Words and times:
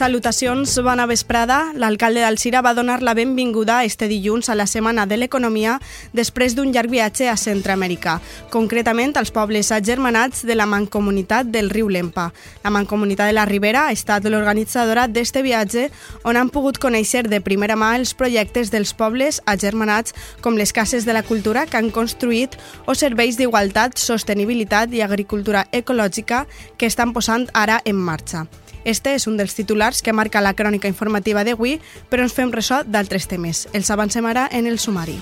Salutacions, 0.00 0.78
bona 0.80 1.04
vesprada. 1.04 1.74
L'alcalde 1.76 2.22
d'Alcira 2.24 2.62
va 2.64 2.72
donar 2.72 3.02
la 3.04 3.12
benvinguda 3.12 3.82
este 3.84 4.06
dilluns 4.08 4.48
a 4.48 4.54
la 4.56 4.64
Setmana 4.64 5.04
de 5.04 5.18
l'Economia 5.18 5.74
després 6.16 6.54
d'un 6.56 6.70
llarg 6.72 6.88
viatge 6.88 7.26
a 7.28 7.34
Centroamèrica, 7.36 8.14
concretament 8.48 9.12
als 9.20 9.28
pobles 9.28 9.68
agermanats 9.76 10.46
de 10.48 10.56
la 10.56 10.64
Mancomunitat 10.64 11.50
del 11.52 11.68
riu 11.68 11.90
Lempa. 11.92 12.30
La 12.64 12.72
Mancomunitat 12.72 13.28
de 13.28 13.34
la 13.36 13.44
Ribera 13.44 13.82
ha 13.88 13.92
estat 13.92 14.24
l'organitzadora 14.24 15.04
d'este 15.04 15.42
viatge 15.44 15.90
on 16.24 16.40
han 16.40 16.48
pogut 16.48 16.80
conèixer 16.80 17.26
de 17.28 17.42
primera 17.44 17.76
mà 17.76 17.92
els 17.98 18.14
projectes 18.16 18.72
dels 18.72 18.94
pobles 18.96 19.42
agermanats 19.44 20.16
com 20.40 20.56
les 20.56 20.72
cases 20.72 21.04
de 21.04 21.12
la 21.12 21.26
cultura 21.28 21.66
que 21.66 21.76
han 21.76 21.92
construït 21.92 22.56
o 22.86 22.96
serveis 22.96 23.36
d'igualtat, 23.36 24.00
sostenibilitat 24.00 24.96
i 24.96 25.04
agricultura 25.04 25.66
ecològica 25.72 26.46
que 26.78 26.88
estan 26.88 27.12
posant 27.12 27.50
ara 27.52 27.82
en 27.84 28.00
marxa. 28.00 28.46
Este 28.84 29.14
és 29.14 29.26
un 29.26 29.36
dels 29.36 29.54
titulars 29.54 30.02
que 30.02 30.12
marca 30.12 30.40
la 30.40 30.54
crònica 30.54 30.88
informativa 30.88 31.44
d'avui, 31.44 31.78
però 32.08 32.24
ens 32.24 32.34
fem 32.36 32.52
ressò 32.52 32.82
d'altres 32.84 33.28
temes. 33.28 33.68
Els 33.72 33.90
avancem 33.90 34.26
ara 34.26 34.48
en 34.52 34.66
el 34.66 34.78
sumari. 34.78 35.20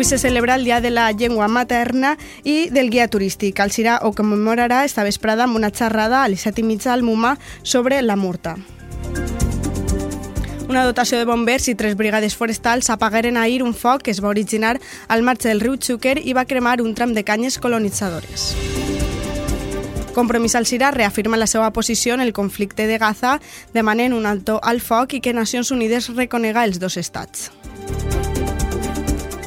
Avui 0.00 0.08
se 0.08 0.16
celebra 0.16 0.54
el 0.54 0.64
Dia 0.64 0.80
de 0.80 0.88
la 0.88 1.12
Llengua 1.12 1.46
Materna 1.46 2.16
i 2.42 2.70
del 2.72 2.88
Guia 2.88 3.06
Turístic. 3.12 3.60
El 3.60 3.68
Cirà 3.68 3.98
ho 4.00 4.14
commemorarà 4.16 4.86
esta 4.88 5.04
vesprada 5.04 5.44
amb 5.44 5.60
una 5.60 5.68
xerrada 5.68 6.22
a 6.24 6.30
les 6.32 6.40
set 6.40 6.56
i 6.56 6.64
mitja 6.64 6.94
al 6.94 7.04
MUMA 7.04 7.34
sobre 7.60 8.00
la 8.00 8.16
Murta. 8.16 8.56
Una 10.70 10.84
dotació 10.86 11.18
de 11.18 11.26
bombers 11.26 11.64
i 11.66 11.72
tres 11.74 11.96
brigades 11.98 12.36
forestals 12.38 12.92
apagaren 12.94 13.34
ahir 13.36 13.64
un 13.66 13.72
foc 13.74 14.04
que 14.06 14.12
es 14.12 14.20
va 14.22 14.28
originar 14.30 14.76
al 15.08 15.24
marge 15.26 15.48
del 15.48 15.58
riu 15.58 15.74
Xúquer 15.74 16.20
i 16.22 16.30
va 16.30 16.44
cremar 16.46 16.76
un 16.78 16.92
tram 16.94 17.10
de 17.10 17.24
canyes 17.26 17.56
colonitzadores. 17.58 18.52
Compromís 20.14 20.54
al 20.54 20.68
Sira 20.70 20.92
reafirma 20.94 21.40
la 21.42 21.48
seva 21.50 21.72
posició 21.72 22.14
en 22.14 22.20
el 22.20 22.32
conflicte 22.32 22.86
de 22.86 22.98
Gaza, 23.02 23.40
demanant 23.74 24.14
un 24.14 24.30
alto 24.30 24.60
al 24.62 24.78
foc 24.78 25.16
i 25.18 25.20
que 25.20 25.34
Nacions 25.34 25.72
Unides 25.74 26.06
reconega 26.14 26.62
els 26.62 26.78
dos 26.78 26.96
estats. 27.02 27.50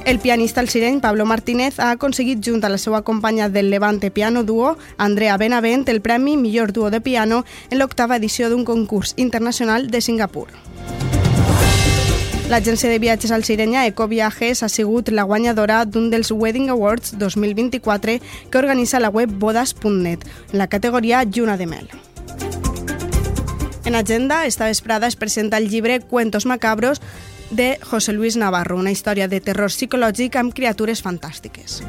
El 0.04 0.20
pianista 0.20 0.60
alcireny 0.60 1.00
Pablo 1.00 1.24
Martínez 1.24 1.80
ha 1.80 1.92
aconseguit, 1.92 2.44
junt 2.44 2.66
a 2.68 2.70
la 2.70 2.78
seva 2.78 3.00
companya 3.08 3.48
del 3.48 3.70
Levante 3.72 4.12
Piano 4.12 4.44
Duo, 4.44 4.76
Andrea 4.98 5.38
Benavent, 5.38 5.88
el 5.88 6.02
premi 6.02 6.36
Millor 6.36 6.74
Duo 6.74 6.92
de 6.92 7.00
Piano 7.00 7.46
en 7.70 7.80
l'octava 7.80 8.20
edició 8.20 8.52
d'un 8.52 8.68
concurs 8.68 9.14
internacional 9.16 9.88
de 9.88 10.02
Singapur. 10.02 10.50
L'agència 12.54 12.92
de 12.92 13.00
viatges 13.02 13.32
alcirenya 13.34 13.88
Ecoviajes 13.90 14.60
ha 14.62 14.68
sigut 14.70 15.08
la 15.10 15.24
guanyadora 15.26 15.80
d'un 15.90 16.12
dels 16.12 16.30
Wedding 16.30 16.68
Awards 16.70 17.16
2024 17.18 18.20
que 18.52 18.60
organitza 18.60 19.00
la 19.02 19.10
web 19.10 19.32
bodas.net, 19.42 20.28
en 20.52 20.60
la 20.60 20.68
categoria 20.68 21.24
Lluna 21.24 21.58
de 21.58 21.66
Mel. 21.66 21.90
En 23.86 23.96
agenda, 23.96 24.46
esta 24.46 24.66
vesprada 24.66 25.08
es 25.08 25.16
presenta 25.16 25.58
el 25.58 25.68
llibre 25.68 26.02
Cuentos 26.02 26.46
macabros 26.46 27.02
de 27.50 27.80
José 27.82 28.14
Luis 28.14 28.38
Navarro, 28.38 28.78
una 28.78 28.92
història 28.92 29.28
de 29.28 29.42
terror 29.42 29.74
psicològic 29.74 30.38
amb 30.38 30.54
criatures 30.54 31.02
fantàstiques. 31.02 31.82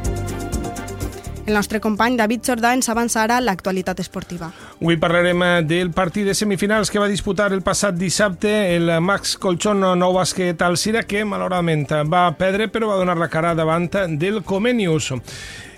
El 1.46 1.52
nostre 1.52 1.80
company 1.80 2.16
David 2.16 2.46
Jordà 2.48 2.70
ens 2.72 2.88
avançarà 2.88 3.36
l'actualitat 3.44 3.98
esportiva. 4.00 4.48
Avui 4.80 4.96
parlarem 4.96 5.42
eh, 5.44 5.50
del 5.68 5.90
partit 5.92 6.24
de 6.24 6.34
semifinals 6.34 6.88
que 6.88 7.02
va 7.02 7.10
disputar 7.10 7.50
el 7.52 7.60
passat 7.66 7.98
dissabte 8.00 8.54
el 8.76 8.88
Max 9.04 9.36
Colchón 9.36 9.84
Nou 9.84 10.16
Bàsquet 10.16 10.64
Alcira, 10.64 11.04
que 11.04 11.26
malauradament 11.28 11.84
va 12.08 12.30
perdre 12.38 12.70
però 12.72 12.88
va 12.94 12.98
donar 13.02 13.18
la 13.20 13.28
cara 13.28 13.52
davant 13.54 13.90
del 14.16 14.40
Comenius. 14.42 15.12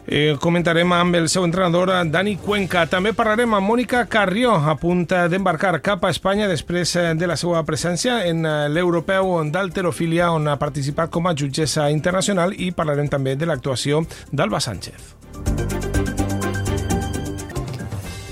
Eh, 0.06 0.36
comentarem 0.38 0.92
amb 0.94 1.16
el 1.18 1.26
seu 1.28 1.42
entrenador, 1.42 1.90
Dani 2.06 2.36
Cuenca. 2.38 2.84
També 2.86 3.10
parlarem 3.12 3.56
amb 3.58 3.66
Mònica 3.66 4.04
Carrió, 4.06 4.54
a 4.54 4.76
punt 4.78 5.02
d'embarcar 5.10 5.80
cap 5.82 6.06
a 6.06 6.12
Espanya 6.14 6.46
després 6.46 6.94
eh, 6.94 7.08
de 7.18 7.26
la 7.26 7.34
seva 7.34 7.64
presència 7.66 8.20
en 8.30 8.46
eh, 8.46 8.54
l'europeu 8.70 9.40
d'alterofília, 9.50 10.30
on 10.30 10.46
ha 10.46 10.60
participat 10.62 11.10
com 11.10 11.26
a 11.26 11.34
jutgessa 11.34 11.90
internacional, 11.90 12.54
i 12.54 12.70
parlarem 12.70 13.10
també 13.10 13.34
de 13.34 13.50
l'actuació 13.50 14.06
d'Alba 14.30 14.62
Sánchez. 14.62 15.25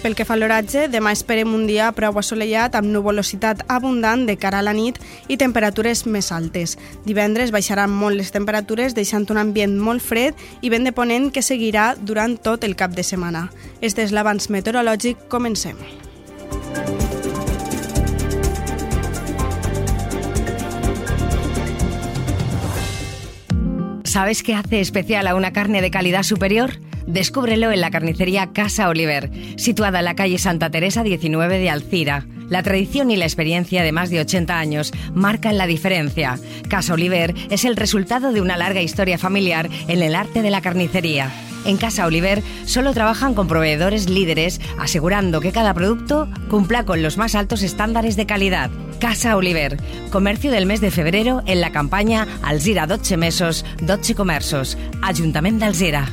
Pel 0.04 0.12
que 0.12 0.26
fa 0.28 0.34
a 0.34 0.36
l'oratge, 0.36 0.82
demà 0.92 1.14
esperem 1.16 1.48
un 1.56 1.62
dia 1.64 1.86
prou 1.96 2.18
assolellat 2.20 2.74
amb 2.76 2.90
nuvolositat 2.92 3.62
abundant 3.72 4.26
de 4.28 4.34
cara 4.36 4.58
a 4.60 4.64
la 4.66 4.74
nit 4.76 4.98
i 5.32 5.38
temperatures 5.40 6.02
més 6.04 6.28
altes. 6.28 6.74
Divendres 7.06 7.54
baixaran 7.54 7.88
molt 7.88 8.20
les 8.20 8.28
temperatures, 8.34 8.92
deixant 8.92 9.24
un 9.32 9.40
ambient 9.40 9.78
molt 9.80 10.04
fred 10.04 10.36
i 10.60 10.68
vent 10.68 10.84
de 10.84 10.92
ponent 10.92 11.30
que 11.32 11.40
seguirà 11.40 11.94
durant 11.96 12.36
tot 12.36 12.68
el 12.68 12.76
cap 12.76 12.92
de 12.92 13.00
setmana. 13.00 13.46
Este 13.80 14.04
és 14.04 14.12
l'abans 14.12 14.50
meteorològic, 14.52 15.24
comencem. 15.32 15.80
¿Sabes 24.04 24.42
qué 24.42 24.52
hace 24.52 24.80
especial 24.80 25.26
a 25.26 25.34
una 25.34 25.54
carne 25.54 25.80
de 25.80 25.90
calidad 25.90 26.24
superior? 26.24 26.76
Descúbrelo 27.06 27.70
en 27.70 27.80
la 27.80 27.90
carnicería 27.90 28.50
Casa 28.52 28.88
Oliver, 28.88 29.30
situada 29.56 29.98
en 29.98 30.06
la 30.06 30.16
calle 30.16 30.38
Santa 30.38 30.70
Teresa 30.70 31.02
19 31.02 31.58
de 31.58 31.70
Alcira. 31.70 32.26
La 32.48 32.62
tradición 32.62 33.10
y 33.10 33.16
la 33.16 33.24
experiencia 33.24 33.82
de 33.82 33.92
más 33.92 34.10
de 34.10 34.20
80 34.20 34.58
años 34.58 34.92
marcan 35.14 35.58
la 35.58 35.66
diferencia. 35.66 36.38
Casa 36.68 36.94
Oliver 36.94 37.34
es 37.50 37.64
el 37.64 37.76
resultado 37.76 38.32
de 38.32 38.40
una 38.40 38.56
larga 38.56 38.82
historia 38.82 39.18
familiar 39.18 39.68
en 39.88 40.02
el 40.02 40.14
arte 40.14 40.42
de 40.42 40.50
la 40.50 40.60
carnicería. 40.60 41.30
En 41.64 41.78
Casa 41.78 42.06
Oliver 42.06 42.42
solo 42.66 42.92
trabajan 42.92 43.34
con 43.34 43.48
proveedores 43.48 44.08
líderes, 44.08 44.60
asegurando 44.78 45.40
que 45.40 45.52
cada 45.52 45.72
producto 45.72 46.28
cumpla 46.50 46.84
con 46.84 47.02
los 47.02 47.16
más 47.16 47.34
altos 47.34 47.62
estándares 47.62 48.16
de 48.16 48.26
calidad. 48.26 48.70
Casa 49.00 49.36
Oliver, 49.36 49.78
comercio 50.10 50.50
del 50.50 50.66
mes 50.66 50.80
de 50.80 50.90
febrero 50.90 51.42
en 51.46 51.60
la 51.60 51.72
campaña 51.72 52.26
Alzira 52.42 52.86
12 52.86 53.16
mesos, 53.16 53.64
12 53.80 54.14
comerços, 54.14 54.76
Ajuntament 55.02 55.58
d'Alzira. 55.58 56.08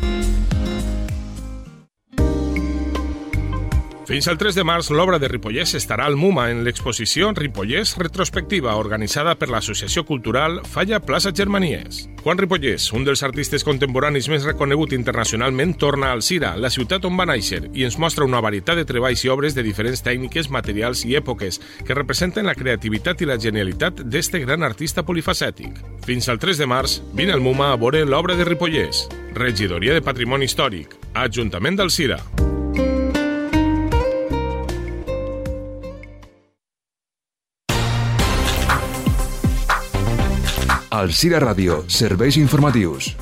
Fins 4.12 4.28
al 4.28 4.36
3 4.38 4.58
de 4.58 4.64
març, 4.68 4.90
l'obra 4.92 5.16
de 5.24 5.30
Ripollès 5.32 5.72
estarà 5.78 6.04
al 6.04 6.18
MUMA 6.20 6.50
en 6.52 6.66
l'exposició 6.66 7.30
Ripollès 7.32 7.94
Retrospectiva, 7.96 8.74
organitzada 8.76 9.38
per 9.40 9.48
l'Associació 9.48 10.04
Cultural 10.04 10.58
Falla 10.68 11.00
Plaça 11.00 11.32
Germanies. 11.32 12.02
Juan 12.20 12.42
Ripollès, 12.42 12.90
un 12.92 13.08
dels 13.08 13.24
artistes 13.24 13.64
contemporanis 13.64 14.28
més 14.28 14.44
reconegut 14.44 14.92
internacionalment, 14.98 15.78
torna 15.80 16.12
al 16.12 16.26
Cira, 16.28 16.58
la 16.60 16.74
ciutat 16.76 17.08
on 17.08 17.16
va 17.16 17.30
néixer, 17.32 17.62
i 17.72 17.88
ens 17.88 17.96
mostra 18.04 18.28
una 18.28 18.44
varietat 18.44 18.82
de 18.82 18.86
treballs 18.92 19.24
i 19.24 19.32
obres 19.32 19.56
de 19.56 19.64
diferents 19.64 20.04
tècniques, 20.04 20.52
materials 20.52 21.06
i 21.08 21.16
èpoques 21.16 21.62
que 21.88 21.96
representen 21.96 22.52
la 22.52 22.58
creativitat 22.60 23.24
i 23.24 23.32
la 23.32 23.40
genialitat 23.40 24.04
d'este 24.04 24.44
gran 24.44 24.68
artista 24.68 25.08
polifacètic. 25.08 25.80
Fins 26.04 26.28
al 26.28 26.44
3 26.44 26.60
de 26.60 26.68
març, 26.68 27.00
vine 27.16 27.32
al 27.32 27.40
MUMA 27.40 27.72
a 27.72 27.80
veure 27.80 28.04
l'obra 28.04 28.36
de 28.36 28.44
Ripollès. 28.44 29.08
Regidoria 29.40 29.96
de 29.96 30.04
Patrimoni 30.04 30.52
Històric. 30.52 31.00
Ajuntament 31.16 31.80
del 31.80 31.96
Cira. 41.02 41.12
Alcira 41.12 41.40
Ràdio, 41.40 41.84
serveis 41.90 42.38
informatius. 42.38 43.16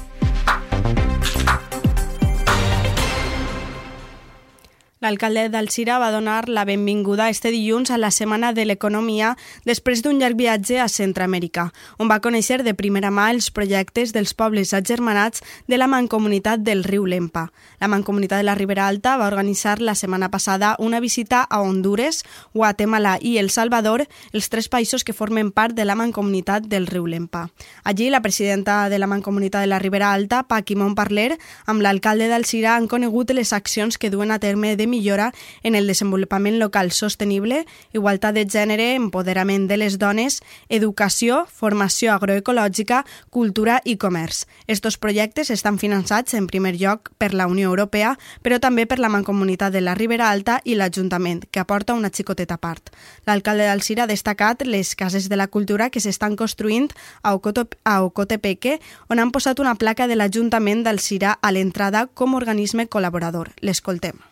L'alcalde 4.99 5.45
d'Alcira 5.47 5.95
va 5.95 6.11
donar 6.11 6.49
la 6.49 6.65
benvinguda 6.67 7.29
este 7.29 7.53
dilluns 7.53 7.87
a 7.89 7.97
la 7.97 8.09
Setmana 8.11 8.49
de 8.51 8.65
l'Economia 8.65 9.29
després 9.63 10.01
d'un 10.03 10.17
llarg 10.19 10.35
viatge 10.35 10.75
a 10.83 10.89
Centroamèrica, 10.91 11.69
on 12.03 12.09
va 12.11 12.17
conèixer 12.19 12.57
de 12.67 12.73
primera 12.75 13.07
mà 13.07 13.29
els 13.31 13.47
projectes 13.47 14.11
dels 14.11 14.33
pobles 14.35 14.73
agermanats 14.75 15.39
de 15.71 15.79
la 15.79 15.87
Mancomunitat 15.87 16.65
del 16.67 16.83
riu 16.83 17.05
Lempa. 17.07 17.45
La 17.79 17.87
Mancomunitat 17.87 18.43
de 18.43 18.47
la 18.49 18.57
Ribera 18.59 18.89
Alta 18.91 19.13
va 19.15 19.29
organitzar 19.31 19.77
la 19.79 19.95
setmana 19.95 20.27
passada 20.33 20.73
una 20.79 20.99
visita 20.99 21.45
a 21.47 21.61
Honduras, 21.61 22.25
Guatemala 22.53 23.15
i 23.21 23.37
El 23.37 23.51
Salvador, 23.55 24.03
els 24.33 24.51
tres 24.51 24.67
països 24.67 25.07
que 25.07 25.15
formen 25.15 25.53
part 25.55 25.79
de 25.79 25.87
la 25.87 25.95
Mancomunitat 25.95 26.67
del 26.67 26.87
riu 26.91 27.07
Lempa. 27.07 27.45
Allí, 27.85 28.09
la 28.09 28.19
presidenta 28.19 28.89
de 28.89 28.99
la 28.99 29.07
Mancomunitat 29.07 29.63
de 29.63 29.71
la 29.71 29.79
Ribera 29.79 30.11
Alta, 30.11 30.43
Paqui 30.43 30.75
Montparler, 30.75 31.39
amb 31.67 31.87
l'alcalde 31.87 32.27
d'Alcira 32.27 32.75
han 32.75 32.91
conegut 32.91 33.31
les 33.31 33.55
accions 33.55 33.97
que 33.97 34.11
duen 34.11 34.35
a 34.35 34.43
terme 34.43 34.75
de 34.75 34.88
millora 34.89 35.31
en 35.63 35.75
el 35.75 35.87
desenvolupament 35.87 36.57
local 36.59 36.91
sostenible, 36.91 37.65
igualtat 37.93 38.35
de 38.35 38.45
gènere, 38.49 38.95
empoderament 38.97 39.67
de 39.69 39.77
les 39.77 39.99
dones, 40.01 40.41
educació, 40.67 41.45
formació 41.47 42.13
agroecològica, 42.15 43.03
cultura 43.29 43.79
i 43.85 43.97
comerç. 43.97 44.45
Estos 44.67 44.97
projectes 44.97 45.49
estan 45.53 45.79
finançats 45.79 46.33
en 46.33 46.47
primer 46.47 46.75
lloc 46.79 47.11
per 47.17 47.33
la 47.33 47.47
Unió 47.47 47.69
Europea, 47.69 48.15
però 48.41 48.59
també 48.59 48.85
per 48.85 48.99
la 48.99 49.09
Mancomunitat 49.13 49.73
de 49.73 49.81
la 49.81 49.95
Ribera 49.95 50.29
Alta 50.29 50.59
i 50.65 50.75
l'Ajuntament, 50.75 51.45
que 51.51 51.61
aporta 51.61 51.93
una 51.93 52.09
xicoteta 52.09 52.57
part. 52.57 52.91
L'alcalde 53.25 53.67
d'Alcira 53.69 54.03
ha 54.03 54.11
destacat 54.11 54.65
les 54.65 54.95
cases 54.95 55.29
de 55.29 55.37
la 55.39 55.47
cultura 55.47 55.89
que 55.89 56.01
s'estan 56.01 56.35
construint 56.35 56.89
a, 57.21 57.35
Ocotepeque, 57.35 58.79
on 59.09 59.19
han 59.19 59.31
posat 59.31 59.59
una 59.59 59.75
placa 59.75 60.07
de 60.07 60.17
l'Ajuntament 60.17 60.83
d'Alcira 60.83 61.37
a 61.41 61.51
l'entrada 61.51 62.07
com 62.07 62.33
a 62.33 62.41
organisme 62.41 62.87
col·laborador. 62.87 63.53
L'escoltem 63.61 64.28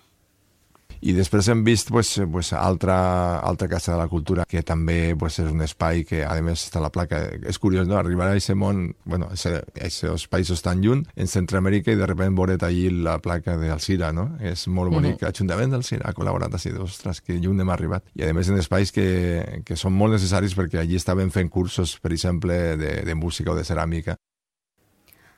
i 1.02 1.14
després 1.14 1.48
hem 1.52 1.64
vist 1.66 1.92
pues, 1.94 2.16
pues, 2.32 2.52
altra, 2.54 3.40
altra 3.40 3.68
Casa 3.68 3.94
de 3.94 4.00
la 4.00 4.08
Cultura 4.08 4.46
que 4.50 4.64
també 4.64 5.16
pues, 5.20 5.40
és 5.44 5.52
un 5.52 5.62
espai 5.66 6.04
que 6.08 6.24
a 6.26 6.34
més 6.42 6.68
està 6.68 6.82
la 6.84 6.92
placa, 6.94 7.20
és 7.48 7.60
curiós 7.60 7.88
no? 7.88 7.98
arribar 8.00 8.30
a 8.30 8.36
aquest 8.36 8.56
món, 8.58 8.94
bueno, 9.06 9.30
aquests 9.34 10.28
països 10.32 10.64
tan 10.66 10.82
lluny, 10.82 11.04
en 11.16 11.32
Centroamèrica 11.32 11.94
i 11.94 12.00
de 12.00 12.08
repente 12.10 12.38
veure 12.38 12.58
allí 12.66 12.90
la 12.92 13.18
placa 13.24 13.58
d'Alcira 13.58 14.12
no? 14.16 14.30
és 14.42 14.68
molt 14.68 14.94
bonic, 14.94 15.18
uh 15.18 15.20
-huh. 15.20 15.28
l'Ajuntament 15.28 15.72
d'Alcira 15.72 16.10
ha 16.10 16.14
col·laborat 16.14 16.54
així, 16.54 16.72
ostres, 16.72 17.22
que 17.22 17.40
lluny 17.40 17.62
hem 17.62 17.70
arribat 17.70 18.04
i 18.16 18.24
a 18.24 18.34
més 18.34 18.50
en 18.50 18.58
espais 18.58 18.92
que, 18.92 19.62
que 19.66 19.76
són 19.76 19.94
molt 19.94 20.14
necessaris 20.14 20.56
perquè 20.56 20.80
allí 20.80 20.96
estaven 20.96 21.32
fent 21.32 21.50
cursos 21.50 22.00
per 22.00 22.12
exemple 22.12 22.78
de, 22.78 23.04
de 23.04 23.16
música 23.16 23.52
o 23.52 23.56
de 23.56 23.64
ceràmica 23.64 24.18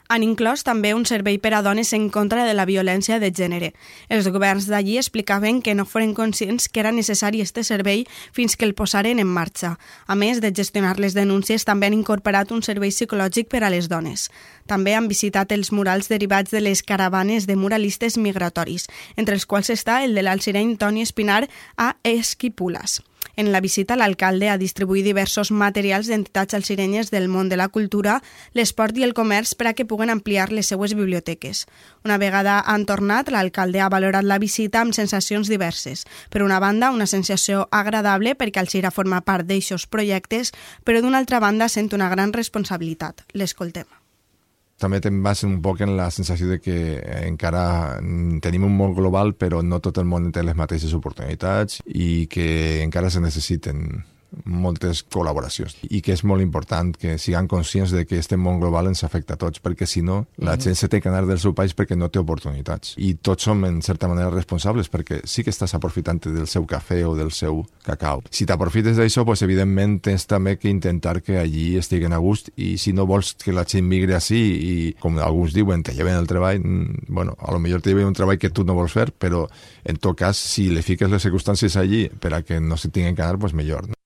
han 0.10 0.24
inclòs 0.26 0.64
també 0.66 0.96
un 0.98 1.04
servei 1.06 1.38
per 1.38 1.52
a 1.54 1.62
dones 1.62 1.92
en 1.94 2.08
contra 2.10 2.42
de 2.48 2.56
la 2.58 2.66
violència 2.66 3.20
de 3.22 3.30
gènere. 3.30 3.68
Els 4.10 4.28
governs 4.34 4.66
d'allí 4.66 4.98
explicaven 4.98 5.62
que 5.62 5.76
no 5.78 5.86
foren 5.86 6.16
conscients 6.18 6.66
que 6.68 6.82
era 6.82 6.92
necessari 6.92 7.44
este 7.46 7.64
servei 7.64 8.08
fins 8.34 8.58
que 8.58 8.66
el 8.66 8.74
posaren 8.74 9.22
en 9.22 9.30
marxa. 9.30 9.76
A 10.08 10.16
més 10.18 10.42
de 10.42 10.50
gestionar 10.50 10.98
les 10.98 11.14
denúncies, 11.14 11.66
també 11.66 11.88
han 11.88 11.98
incorporat 12.00 12.50
un 12.52 12.66
servei 12.66 12.90
psicològic 12.90 13.52
per 13.54 13.62
a 13.64 13.70
les 13.70 13.86
dones. 13.88 14.32
També 14.66 14.96
han 14.98 15.08
visitat 15.08 15.54
els 15.54 15.70
murals 15.72 16.10
derivats 16.10 16.50
de 16.50 16.64
les 16.66 16.82
caravanes 16.82 17.46
de 17.46 17.56
muralistes 17.56 18.18
migratoris, 18.18 18.90
entre 19.16 19.38
els 19.38 19.46
quals 19.46 19.70
està 19.70 20.02
el 20.04 20.18
de 20.18 20.26
l'alcireny 20.26 20.74
Toni 20.82 21.06
Espinar 21.06 21.46
a 21.78 21.94
Esquipulas. 22.02 23.04
En 23.40 23.54
la 23.54 23.62
visita, 23.62 23.96
l'alcalde 23.96 24.50
ha 24.52 24.58
distribuït 24.60 25.06
diversos 25.08 25.48
materials 25.56 26.10
d'entitats 26.12 26.58
alcirenyes 26.58 27.08
del 27.08 27.30
món 27.32 27.48
de 27.48 27.56
la 27.56 27.70
cultura, 27.72 28.18
l'esport 28.52 28.98
i 29.00 29.06
el 29.08 29.14
comerç 29.16 29.54
per 29.56 29.70
a 29.70 29.72
que 29.78 29.86
puguen 29.88 30.12
ampliar 30.12 30.50
les 30.52 30.68
seues 30.68 30.92
biblioteques. 30.92 31.62
Una 32.04 32.18
vegada 32.20 32.58
han 32.60 32.84
tornat, 32.90 33.32
l'alcalde 33.32 33.80
ha 33.80 33.88
valorat 33.94 34.28
la 34.28 34.42
visita 34.44 34.82
amb 34.82 34.98
sensacions 34.98 35.48
diverses. 35.48 36.04
Per 36.28 36.44
una 36.44 36.60
banda, 36.60 36.92
una 36.92 37.08
sensació 37.08 37.70
agradable 37.72 38.36
perquè 38.36 38.60
Alcira 38.60 38.92
forma 38.92 39.22
part 39.24 39.48
d'eixos 39.48 39.88
projectes, 39.88 40.52
però 40.84 41.00
d'una 41.00 41.24
altra 41.24 41.40
banda 41.40 41.72
sent 41.72 41.94
una 41.96 42.12
gran 42.12 42.36
responsabilitat. 42.36 43.24
L'escoltem 43.32 43.88
també 44.80 45.02
te'n 45.04 45.20
vas 45.24 45.44
un 45.48 45.60
poc 45.62 45.84
en 45.86 45.96
la 45.98 46.10
sensació 46.12 46.48
de 46.54 46.60
que 46.64 46.78
encara 47.26 48.00
tenim 48.44 48.66
un 48.68 48.78
món 48.78 48.96
global 48.98 49.36
però 49.40 49.62
no 49.66 49.81
tot 49.84 50.00
el 50.00 50.08
món 50.08 50.31
té 50.31 50.44
les 50.44 50.58
mateixes 50.58 50.96
oportunitats 50.96 51.84
i 51.86 52.28
que 52.31 52.80
encara 52.86 53.12
se 53.12 53.22
necessiten 53.24 54.06
moltes 54.46 55.04
col·laboracions 55.10 55.78
i 55.90 56.02
que 56.06 56.14
és 56.14 56.24
molt 56.24 56.44
important 56.44 56.94
que 56.96 57.18
siguem 57.18 57.48
conscients 57.48 57.94
de 57.96 58.06
que 58.06 58.20
este 58.20 58.38
món 58.38 58.60
global 58.60 58.88
ens 58.92 59.04
afecta 59.04 59.36
a 59.36 59.42
tots 59.42 59.62
perquè 59.64 59.88
si 59.90 60.02
no 60.06 60.26
la 60.38 60.58
gent 60.62 60.78
se 60.78 60.90
té 60.90 61.02
que 61.02 61.10
anar 61.10 61.26
del 61.28 61.40
seu 61.42 61.56
país 61.58 61.76
perquè 61.76 61.98
no 61.98 62.10
té 62.10 62.22
oportunitats 62.22 62.96
i 62.98 63.16
tots 63.16 63.48
som 63.50 63.64
en 63.66 63.81
certa 63.86 64.08
manera 64.12 64.30
responsables 64.34 64.90
perquè 64.92 65.22
sí 65.26 65.44
que 65.44 65.54
estàs 65.54 65.74
aprofitant 65.76 66.20
del 66.28 66.48
seu 66.48 66.66
cafè 66.70 67.02
o 67.08 67.16
del 67.18 67.31
seu 67.31 67.64
cacau. 67.86 68.24
Si 68.31 68.46
t'aprofites 68.50 68.98
d'això, 69.00 69.26
pues, 69.28 69.44
evidentment 69.46 70.00
tens 70.06 70.26
també 70.30 70.58
que 70.60 70.70
intentar 70.72 71.20
que 71.26 71.40
allí 71.40 71.78
estiguen 71.80 72.14
a 72.14 72.22
gust 72.24 72.52
i 72.58 72.76
si 72.78 72.94
no 72.94 73.08
vols 73.10 73.36
que 73.40 73.56
la 73.56 73.66
gent 73.70 73.88
migri 73.88 74.16
així 74.18 74.40
i 74.40 74.76
com 75.00 75.18
alguns 75.20 75.56
diuen, 75.56 75.84
te 75.84 75.96
lleven 75.96 76.20
el 76.20 76.28
treball, 76.30 76.60
mm, 76.60 77.06
bueno, 77.08 77.36
a 77.40 77.54
lo 77.54 77.60
millor 77.60 77.81
te 77.81 77.92
lleven 77.92 78.10
un 78.10 78.18
treball 78.18 78.40
que 78.40 78.50
tu 78.50 78.66
no 78.66 78.76
vols 78.78 78.94
fer, 78.94 79.12
però 79.12 79.48
en 79.84 79.98
tot 79.98 80.18
cas, 80.18 80.38
si 80.38 80.70
li 80.70 80.84
fiques 80.86 81.10
les 81.10 81.24
circumstàncies 81.24 81.78
allí 81.78 82.08
per 82.10 82.34
a 82.34 82.44
que 82.44 82.60
no 82.60 82.78
se 82.78 82.90
tinguin 82.90 83.16
que 83.16 83.24
anar, 83.24 83.40
pues 83.40 83.54
millor. 83.54 83.88
No? 83.88 84.00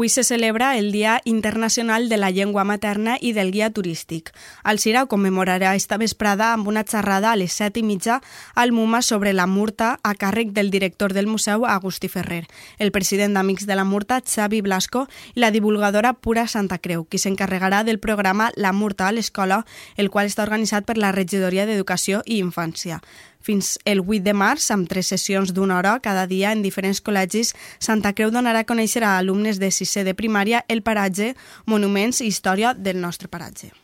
Avui 0.00 0.08
se 0.08 0.24
celebra 0.24 0.78
el 0.78 0.92
Dia 0.92 1.20
Internacional 1.26 2.08
de 2.08 2.16
la 2.16 2.30
Llengua 2.30 2.64
Materna 2.64 3.18
i 3.20 3.34
del 3.34 3.50
Guia 3.52 3.68
Turístic. 3.68 4.30
El 4.64 4.78
CIRA 4.80 5.02
commemorarà 5.04 5.74
esta 5.76 5.98
vesprada 6.00 6.54
amb 6.54 6.70
una 6.72 6.86
xerrada 6.88 7.28
a 7.28 7.36
les 7.36 7.52
set 7.52 7.76
i 7.76 7.82
mitja 7.84 8.22
al 8.54 8.72
MUMA 8.72 9.02
sobre 9.02 9.34
la 9.34 9.44
Murta 9.46 9.98
a 10.00 10.14
càrrec 10.14 10.54
del 10.56 10.70
director 10.70 11.12
del 11.12 11.26
museu, 11.28 11.66
Agustí 11.68 12.08
Ferrer, 12.08 12.46
el 12.78 12.92
president 12.96 13.36
d'Amics 13.36 13.66
de 13.68 13.76
la 13.76 13.84
Murta, 13.84 14.22
Xavi 14.24 14.62
Blasco, 14.64 15.04
i 15.34 15.44
la 15.44 15.50
divulgadora 15.50 16.14
Pura 16.14 16.46
Santa 16.48 16.78
Creu, 16.78 17.04
qui 17.04 17.20
s'encarregarà 17.20 17.84
del 17.84 18.00
programa 18.00 18.48
La 18.56 18.72
Murta 18.72 19.06
a 19.06 19.12
l'Escola, 19.12 19.66
el 19.98 20.08
qual 20.08 20.32
està 20.32 20.48
organitzat 20.48 20.88
per 20.88 20.96
la 20.96 21.12
Regidoria 21.12 21.68
d'Educació 21.68 22.24
i 22.24 22.40
Infància 22.40 23.02
fins 23.40 23.78
el 23.84 24.04
8 24.04 24.22
de 24.26 24.34
març, 24.36 24.70
amb 24.70 24.88
tres 24.88 25.10
sessions 25.14 25.54
d'una 25.56 25.78
hora 25.78 25.98
cada 26.04 26.26
dia 26.30 26.52
en 26.52 26.62
diferents 26.62 27.02
col·legis, 27.02 27.54
Santa 27.78 28.12
Creu 28.12 28.30
donarà 28.30 28.64
a 28.64 28.68
conèixer 28.68 29.04
a 29.04 29.16
alumnes 29.18 29.58
de 29.58 29.72
sisè 29.72 30.04
de 30.04 30.14
primària 30.14 30.64
el 30.68 30.82
paratge, 30.82 31.34
monuments 31.66 32.20
i 32.20 32.28
història 32.28 32.74
del 32.74 33.00
nostre 33.00 33.28
paratge 33.28 33.79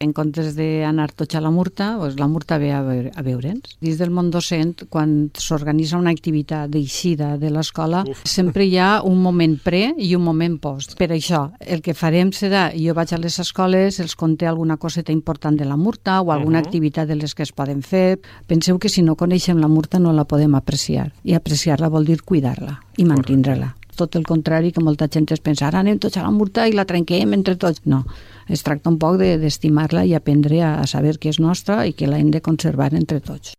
en 0.00 0.12
comptes 0.12 0.54
d'anar 0.56 1.10
tots 1.12 1.36
a 1.36 1.42
la 1.42 1.50
Murta, 1.54 1.94
doncs 2.00 2.18
la 2.18 2.28
Murta 2.28 2.58
ve 2.58 2.70
a, 2.74 2.82
veure, 2.84 3.12
a 3.14 3.22
veure'ns. 3.24 3.76
Dins 3.84 3.98
del 4.00 4.12
món 4.14 4.30
docent, 4.34 4.86
quan 4.90 5.14
s'organitza 5.38 5.98
una 6.00 6.12
activitat 6.14 6.70
d'eixida 6.72 7.34
de 7.40 7.50
l'escola, 7.52 8.04
sempre 8.24 8.66
hi 8.66 8.78
ha 8.78 9.02
un 9.06 9.20
moment 9.22 9.56
pre 9.64 9.92
i 9.98 10.14
un 10.16 10.24
moment 10.24 10.58
post. 10.60 10.96
Per 10.98 11.10
això, 11.14 11.46
el 11.60 11.82
que 11.84 11.96
farem 11.96 12.32
serà, 12.34 12.66
jo 12.74 12.94
vaig 12.96 13.14
a 13.14 13.20
les 13.20 13.38
escoles, 13.42 14.00
els 14.00 14.16
conté 14.18 14.48
alguna 14.50 14.78
coseta 14.80 15.14
important 15.14 15.58
de 15.58 15.68
la 15.68 15.76
Murta 15.76 16.20
o 16.20 16.32
alguna 16.32 16.58
uh 16.58 16.62
-huh. 16.62 16.66
activitat 16.66 17.08
de 17.08 17.16
les 17.16 17.34
que 17.34 17.42
es 17.42 17.52
poden 17.52 17.82
fer. 17.82 18.20
Penseu 18.46 18.78
que 18.78 18.88
si 18.88 19.02
no 19.02 19.16
coneixem 19.16 19.58
la 19.58 19.68
Murta 19.68 19.98
no 19.98 20.12
la 20.12 20.24
podem 20.24 20.54
apreciar. 20.54 21.12
I 21.24 21.34
apreciar-la 21.34 21.88
vol 21.88 22.04
dir 22.04 22.22
cuidar-la 22.22 22.80
i 22.96 23.04
mantindre-la 23.04 23.74
tot 23.98 24.16
el 24.16 24.26
contrari 24.28 24.72
que 24.72 24.84
molta 24.84 25.08
gent 25.08 25.30
es 25.34 25.42
pensa 25.44 25.68
ara 25.68 25.80
anem 25.80 25.98
tots 25.98 26.18
a 26.18 26.26
la 26.26 26.32
murta 26.34 26.68
i 26.68 26.76
la 26.76 26.86
trenquem 26.88 27.32
entre 27.38 27.56
tots. 27.56 27.82
No, 27.84 28.04
es 28.48 28.62
tracta 28.62 28.92
un 28.92 28.98
poc 28.98 29.18
d'estimar-la 29.18 30.04
i 30.04 30.14
aprendre 30.14 30.62
a, 30.62 30.76
a 30.80 30.86
saber 30.86 31.18
que 31.18 31.32
és 31.32 31.40
nostra 31.40 31.84
i 31.86 31.92
que 31.92 32.10
l'hem 32.10 32.30
de 32.34 32.42
conservar 32.44 32.92
entre 32.94 33.20
tots. 33.20 33.54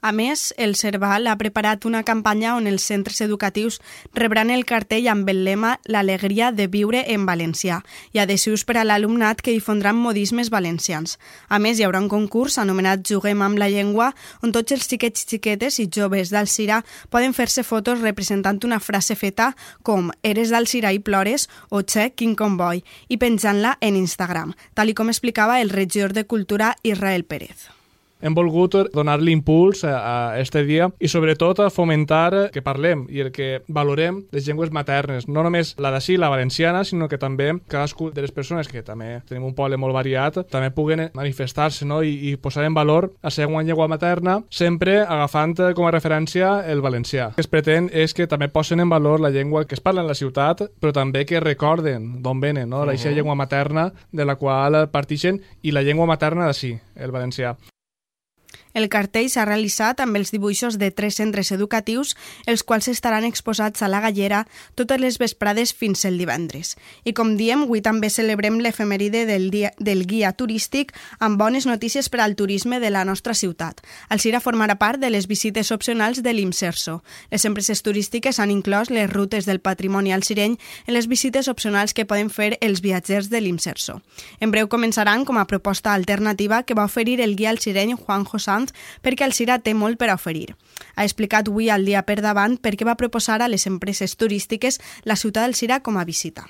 A 0.00 0.12
més, 0.12 0.54
el 0.56 0.76
Cerval 0.76 1.26
ha 1.26 1.34
preparat 1.38 1.82
una 1.88 2.04
campanya 2.06 2.52
on 2.54 2.68
els 2.70 2.84
centres 2.86 3.18
educatius 3.24 3.80
rebran 4.14 4.52
el 4.54 4.62
cartell 4.64 5.08
amb 5.10 5.26
el 5.28 5.40
lema 5.42 5.72
L'alegria 5.90 6.52
de 6.54 6.68
viure 6.70 7.00
en 7.10 7.24
valencià 7.26 7.80
i 8.14 8.20
adhesius 8.22 8.62
per 8.64 8.76
a 8.78 8.84
l'alumnat 8.86 9.42
que 9.42 9.50
difondran 9.56 9.98
modismes 9.98 10.52
valencians. 10.54 11.16
A 11.48 11.58
més, 11.58 11.80
hi 11.80 11.86
haurà 11.86 11.98
un 11.98 12.06
concurs 12.12 12.60
anomenat 12.62 13.02
Juguem 13.10 13.42
amb 13.42 13.58
la 13.58 13.66
llengua 13.72 14.12
on 14.40 14.54
tots 14.54 14.76
els 14.76 14.86
xiquets 14.86 15.26
xiquetes 15.26 15.80
i 15.82 15.88
joves 15.90 16.30
d'Alcira 16.30 16.84
poden 17.10 17.34
fer-se 17.34 17.64
fotos 17.66 17.98
representant 18.04 18.62
una 18.68 18.78
frase 18.78 19.16
feta 19.18 19.50
com 19.82 20.12
Eres 20.22 20.54
d'Alcira 20.54 20.92
i 20.94 21.02
plores 21.02 21.48
o 21.70 21.82
Che, 21.82 22.12
quin 22.14 22.36
convoi 22.38 22.84
i 23.08 23.18
penjant-la 23.18 23.74
en 23.80 23.98
Instagram, 23.98 24.54
tal 24.78 24.94
i 24.94 24.94
com 24.94 25.10
explicava 25.10 25.58
el 25.58 25.74
regidor 25.74 26.14
de 26.14 26.26
Cultura 26.30 26.76
Israel 26.86 27.26
Pérez 27.26 27.77
hem 28.20 28.34
volgut 28.34 28.74
donar-li 28.94 29.32
impuls 29.32 29.84
a, 29.84 29.94
a 29.98 30.40
este 30.40 30.64
dia 30.66 30.88
i 30.98 31.08
sobretot 31.08 31.60
a 31.60 31.70
fomentar 31.70 32.50
que 32.52 32.62
parlem 32.64 33.06
i 33.10 33.22
el 33.22 33.30
que 33.32 33.62
valorem 33.68 34.22
les 34.34 34.46
llengües 34.46 34.72
maternes, 34.74 35.28
no 35.28 35.42
només 35.44 35.74
la 35.78 35.92
d'ací, 35.94 36.16
la 36.18 36.30
valenciana, 36.32 36.84
sinó 36.84 37.08
que 37.08 37.18
també 37.18 37.52
cadascú 37.68 38.10
de 38.14 38.22
les 38.24 38.34
persones 38.34 38.68
que 38.68 38.82
també 38.82 39.20
tenim 39.28 39.46
un 39.48 39.54
poble 39.54 39.78
molt 39.80 39.94
variat, 39.94 40.40
també 40.50 40.70
puguen 40.74 41.08
manifestar-se 41.14 41.86
no? 41.86 42.02
I, 42.02 42.14
i 42.30 42.36
posar 42.36 42.66
en 42.66 42.74
valor 42.74 43.10
la 43.22 43.30
seva 43.30 43.62
llengua 43.62 43.88
materna, 43.88 44.38
sempre 44.50 45.00
agafant 45.02 45.56
com 45.74 45.86
a 45.88 45.92
referència 45.94 46.50
el 46.68 46.82
valencià. 46.84 47.30
El 47.30 47.38
que 47.38 47.46
es 47.46 47.50
pretén 47.50 47.88
és 47.92 48.14
que 48.14 48.28
també 48.28 48.50
posen 48.52 48.82
en 48.82 48.90
valor 48.90 49.20
la 49.20 49.32
llengua 49.34 49.64
que 49.66 49.78
es 49.78 49.82
parla 49.84 50.02
en 50.04 50.10
la 50.10 50.18
ciutat, 50.18 50.66
però 50.80 50.92
també 50.92 51.24
que 51.26 51.40
recorden 51.40 52.18
d'on 52.22 52.40
venen, 52.40 52.68
no? 52.68 52.84
la 52.84 52.92
uh 52.92 52.98
-huh. 52.98 53.14
llengua 53.14 53.34
materna 53.34 53.92
de 54.12 54.24
la 54.24 54.36
qual 54.36 54.90
partixen 54.90 55.40
i 55.62 55.70
la 55.72 55.82
llengua 55.82 56.06
materna 56.06 56.46
d'ací, 56.46 56.78
el 56.96 57.10
valencià. 57.10 57.56
El 58.78 58.86
cartell 58.86 59.26
s'ha 59.26 59.42
realitzat 59.42 59.98
amb 60.04 60.14
els 60.20 60.30
dibuixos 60.30 60.76
de 60.78 60.92
tres 60.94 61.16
centres 61.18 61.48
educatius, 61.50 62.12
els 62.46 62.62
quals 62.62 62.86
estaran 62.86 63.24
exposats 63.26 63.82
a 63.82 63.88
la 63.90 63.98
Gallera 64.04 64.44
totes 64.78 65.00
les 65.02 65.16
vesprades 65.18 65.72
fins 65.74 66.04
el 66.06 66.14
divendres. 66.20 66.76
I 67.02 67.10
com 67.10 67.32
diem, 67.34 67.64
avui 67.66 67.82
també 67.82 68.06
celebrem 68.06 68.60
l'efemèride 68.62 69.24
del, 69.26 69.48
dia, 69.50 69.72
del 69.82 70.04
guia 70.06 70.30
turístic 70.30 70.92
amb 71.18 71.40
bones 71.42 71.66
notícies 71.66 72.06
per 72.06 72.20
al 72.22 72.36
turisme 72.38 72.78
de 72.78 72.92
la 72.94 73.02
nostra 73.08 73.34
ciutat. 73.34 73.82
El 74.14 74.22
CIRA 74.22 74.38
formarà 74.38 74.78
part 74.78 75.02
de 75.02 75.10
les 75.10 75.26
visites 75.26 75.72
opcionals 75.74 76.22
de 76.22 76.36
l'IMSERSO. 76.38 77.00
Les 77.34 77.48
empreses 77.50 77.82
turístiques 77.82 78.38
han 78.38 78.54
inclòs 78.54 78.94
les 78.94 79.10
rutes 79.10 79.50
del 79.50 79.58
patrimoni 79.58 80.14
al 80.14 80.22
Sireny 80.22 80.54
en 80.86 80.94
les 80.94 81.10
visites 81.10 81.50
opcionals 81.50 81.96
que 81.98 82.06
poden 82.06 82.30
fer 82.30 82.52
els 82.60 82.78
viatgers 82.86 83.26
de 83.26 83.42
l'IMSERSO. 83.42 83.98
En 84.38 84.54
breu 84.54 84.70
començaran 84.70 85.26
com 85.26 85.42
a 85.42 85.48
proposta 85.50 85.98
alternativa 85.98 86.62
que 86.62 86.78
va 86.78 86.86
oferir 86.86 87.18
el 87.26 87.34
guia 87.34 87.50
al 87.50 87.58
Sireny 87.58 87.98
Juanjo 87.98 88.38
Sanz 88.38 88.67
perquè 89.02 89.26
el 89.26 89.34
CIRA 89.36 89.58
té 89.64 89.74
molt 89.74 89.98
per 89.98 90.10
a 90.10 90.18
oferir. 90.18 90.54
Ha 90.96 91.06
explicat 91.06 91.48
avui 91.48 91.70
al 91.70 91.84
dia 91.84 92.02
per 92.02 92.20
davant 92.24 92.58
per 92.58 92.74
què 92.76 92.86
va 92.88 92.98
proposar 93.00 93.40
a 93.42 93.48
les 93.48 93.66
empreses 93.66 94.16
turístiques 94.16 94.80
la 95.04 95.16
ciutat 95.16 95.46
del 95.46 95.54
CIRA 95.54 95.82
com 95.82 95.98
a 95.98 96.04
visita. 96.04 96.46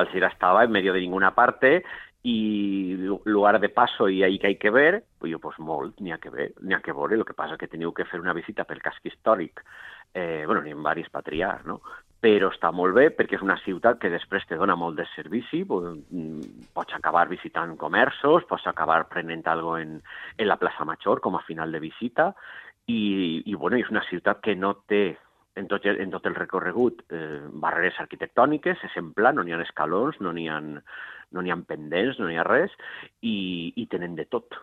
El 0.00 0.08
CIRA 0.12 0.28
estaba 0.28 0.64
en 0.64 0.70
medio 0.72 0.92
de 0.92 1.00
ninguna 1.00 1.34
parte 1.34 1.82
y 2.22 2.96
lugar 3.24 3.60
de 3.60 3.68
paso 3.68 4.08
y 4.08 4.22
ahí 4.22 4.38
que 4.38 4.48
hay 4.48 4.56
que 4.56 4.70
ver, 4.70 5.04
pues 5.18 5.32
jo, 5.32 5.38
pues 5.38 5.58
molt, 5.58 5.98
n'hi 6.00 6.12
ha 6.12 6.18
que 6.18 6.30
ver, 6.30 6.52
n'hi 6.60 6.74
ha 6.74 6.80
que 6.80 6.92
veure, 6.92 7.16
el 7.16 7.24
que 7.24 7.34
passa 7.34 7.56
que 7.56 7.68
teniu 7.68 7.94
que 7.96 8.04
fer 8.04 8.20
una 8.20 8.36
visita 8.36 8.66
pel 8.68 8.82
casc 8.84 9.06
històric, 9.08 9.62
eh, 10.12 10.44
bueno, 10.46 10.60
n'hi 10.60 10.74
ha 10.76 10.82
varis 10.84 11.08
per 11.08 11.22
triar, 11.24 11.64
no? 11.64 11.80
Però 12.20 12.50
està 12.52 12.68
molt 12.76 12.94
bé 12.96 13.06
perquè 13.16 13.38
és 13.38 13.44
una 13.44 13.56
ciutat 13.64 13.98
que 14.00 14.10
després 14.12 14.44
te 14.48 14.58
dona 14.60 14.76
molt 14.76 14.98
de 15.00 15.06
servici, 15.14 15.62
mm, 15.64 16.66
pots 16.76 16.94
acabar 16.94 17.28
visitant 17.28 17.76
comerços, 17.80 18.44
pots 18.48 18.66
acabar 18.68 19.06
prenent 19.08 19.46
algo 19.48 19.78
en, 19.78 20.00
en 20.36 20.48
la 20.48 20.58
plaça 20.60 20.84
Major 20.84 21.20
com 21.20 21.36
a 21.36 21.44
final 21.48 21.72
de 21.72 21.80
visita, 21.80 22.34
i, 22.86 23.42
i 23.46 23.54
bueno, 23.54 23.78
és 23.78 23.88
una 23.90 24.04
ciutat 24.08 24.40
que 24.44 24.54
no 24.56 24.74
té 24.90 25.16
en 25.56 25.68
tot, 25.68 25.84
en 25.86 26.10
tot 26.12 26.26
el 26.26 26.36
recorregut 26.36 27.02
eh, 27.10 27.40
barreres 27.62 27.98
arquitectòniques, 28.02 28.84
és 28.86 28.98
en 29.00 29.12
pla, 29.16 29.32
no 29.32 29.44
n'hi 29.44 29.56
ha 29.56 29.62
escalons, 29.64 30.20
no 30.20 30.32
n'hi 30.36 30.48
ha, 30.48 30.60
no 30.60 31.44
ha 31.44 31.58
pendents, 31.68 32.20
no 32.20 32.28
n'hi 32.28 32.38
ha 32.38 32.46
res, 32.46 32.74
i, 33.22 33.72
i 33.76 33.86
tenen 33.90 34.16
de 34.18 34.28
tot. 34.30 34.60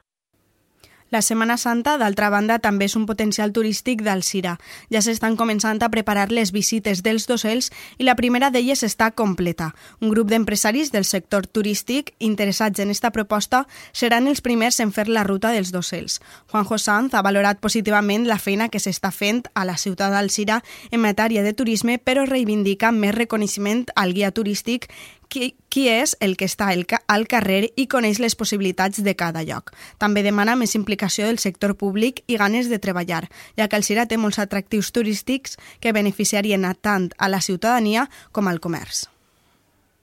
La 1.09 1.21
Setmana 1.21 1.55
Santa, 1.55 1.95
d'altra 1.95 2.27
banda, 2.29 2.57
també 2.59 2.89
és 2.89 2.95
un 2.99 3.05
potencial 3.07 3.53
turístic 3.55 4.01
del 4.03 4.25
Cira. 4.27 4.57
Ja 4.91 4.99
s'estan 4.99 5.37
començant 5.39 5.79
a 5.79 5.87
preparar 5.87 6.25
les 6.35 6.51
visites 6.51 6.99
dels 6.99 7.29
docels 7.29 7.69
i 7.97 8.03
la 8.03 8.17
primera 8.19 8.49
d'elles 8.51 8.83
està 8.83 9.13
completa. 9.15 9.69
Un 10.01 10.11
grup 10.11 10.27
d'empresaris 10.27 10.91
del 10.91 11.05
sector 11.07 11.47
turístic 11.47 12.11
interessats 12.19 12.83
en 12.83 12.91
esta 12.91 13.13
proposta 13.15 13.63
seran 13.93 14.27
els 14.27 14.43
primers 14.43 14.81
en 14.83 14.91
fer 14.91 15.07
la 15.07 15.23
ruta 15.23 15.53
dels 15.55 15.71
docels. 15.71 16.19
Juanjo 16.51 16.77
Sanz 16.77 17.15
ha 17.15 17.23
valorat 17.23 17.63
positivament 17.63 18.27
la 18.27 18.37
feina 18.37 18.67
que 18.67 18.83
s'està 18.83 19.13
fent 19.15 19.45
a 19.55 19.63
la 19.63 19.77
ciutat 19.79 20.11
d'Alcira 20.11 20.59
en 20.91 20.99
matèria 20.99 21.43
de 21.43 21.55
turisme, 21.55 21.99
però 22.03 22.25
reivindica 22.27 22.91
més 22.91 23.15
reconeixement 23.15 23.85
al 23.95 24.11
guia 24.11 24.33
turístic 24.35 24.89
qui, 25.29 25.55
qui 25.69 25.87
és 25.91 26.15
el 26.21 26.35
que 26.37 26.47
està 26.47 26.69
al 26.71 27.27
carrer 27.27 27.59
i 27.75 27.87
coneix 27.91 28.21
les 28.23 28.35
possibilitats 28.35 29.03
de 29.03 29.15
cada 29.15 29.43
lloc. 29.47 29.73
També 29.99 30.23
demana 30.23 30.55
més 30.55 30.75
implicació 30.75 31.27
del 31.27 31.39
sector 31.43 31.75
públic 31.77 32.23
i 32.27 32.37
ganes 32.37 32.69
de 32.71 32.79
treballar, 32.79 33.25
ja 33.57 33.67
que 33.67 33.77
el 33.79 33.85
Cira 33.87 34.07
té 34.07 34.17
molts 34.17 34.39
atractius 34.39 34.91
turístics 34.91 35.57
que 35.79 35.93
beneficiarien 35.93 36.65
a 36.65 36.73
tant 36.73 37.11
a 37.17 37.29
la 37.29 37.41
ciutadania 37.41 38.07
com 38.31 38.47
al 38.47 38.59
comerç. 38.59 39.07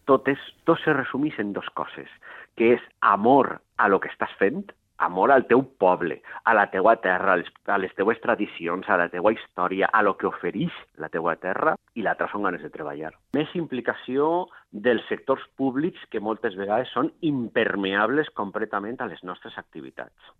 Tot, 0.04 0.28
és, 0.28 0.40
tot 0.68 0.80
se 0.84 0.92
resumís 0.92 1.38
en 1.40 1.52
dos 1.56 1.68
coses, 1.74 2.10
que 2.56 2.74
és 2.76 2.82
amor 3.00 3.60
a 3.76 3.88
lo 3.88 4.00
que 4.00 4.12
estàs 4.12 4.32
fent, 4.38 4.66
amor 5.04 5.32
al 5.32 5.46
teu 5.50 5.62
poble, 5.80 6.20
a 6.44 6.54
la 6.56 6.66
teua 6.72 6.96
terra, 7.04 7.34
a 7.34 7.40
les, 7.40 7.50
a 7.66 7.78
les 7.80 7.94
teues 7.96 8.20
tradicions, 8.22 8.88
a 8.88 8.98
la 9.00 9.08
teua 9.12 9.34
història, 9.36 9.90
a 9.92 10.02
lo 10.02 10.16
que 10.18 10.28
ofereix 10.30 10.74
la 11.00 11.10
teua 11.12 11.36
terra, 11.40 11.76
i 11.94 12.02
l'altra 12.02 12.28
són 12.32 12.46
ganes 12.48 12.64
de 12.64 12.72
treballar. 12.74 13.12
Més 13.36 13.52
implicació 13.58 14.46
dels 14.70 15.04
sectors 15.08 15.44
públics 15.58 16.02
que 16.10 16.22
moltes 16.22 16.56
vegades 16.58 16.90
són 16.96 17.12
impermeables 17.22 18.32
completament 18.34 18.98
a 19.00 19.10
les 19.10 19.22
nostres 19.22 19.58
activitats. 19.60 20.34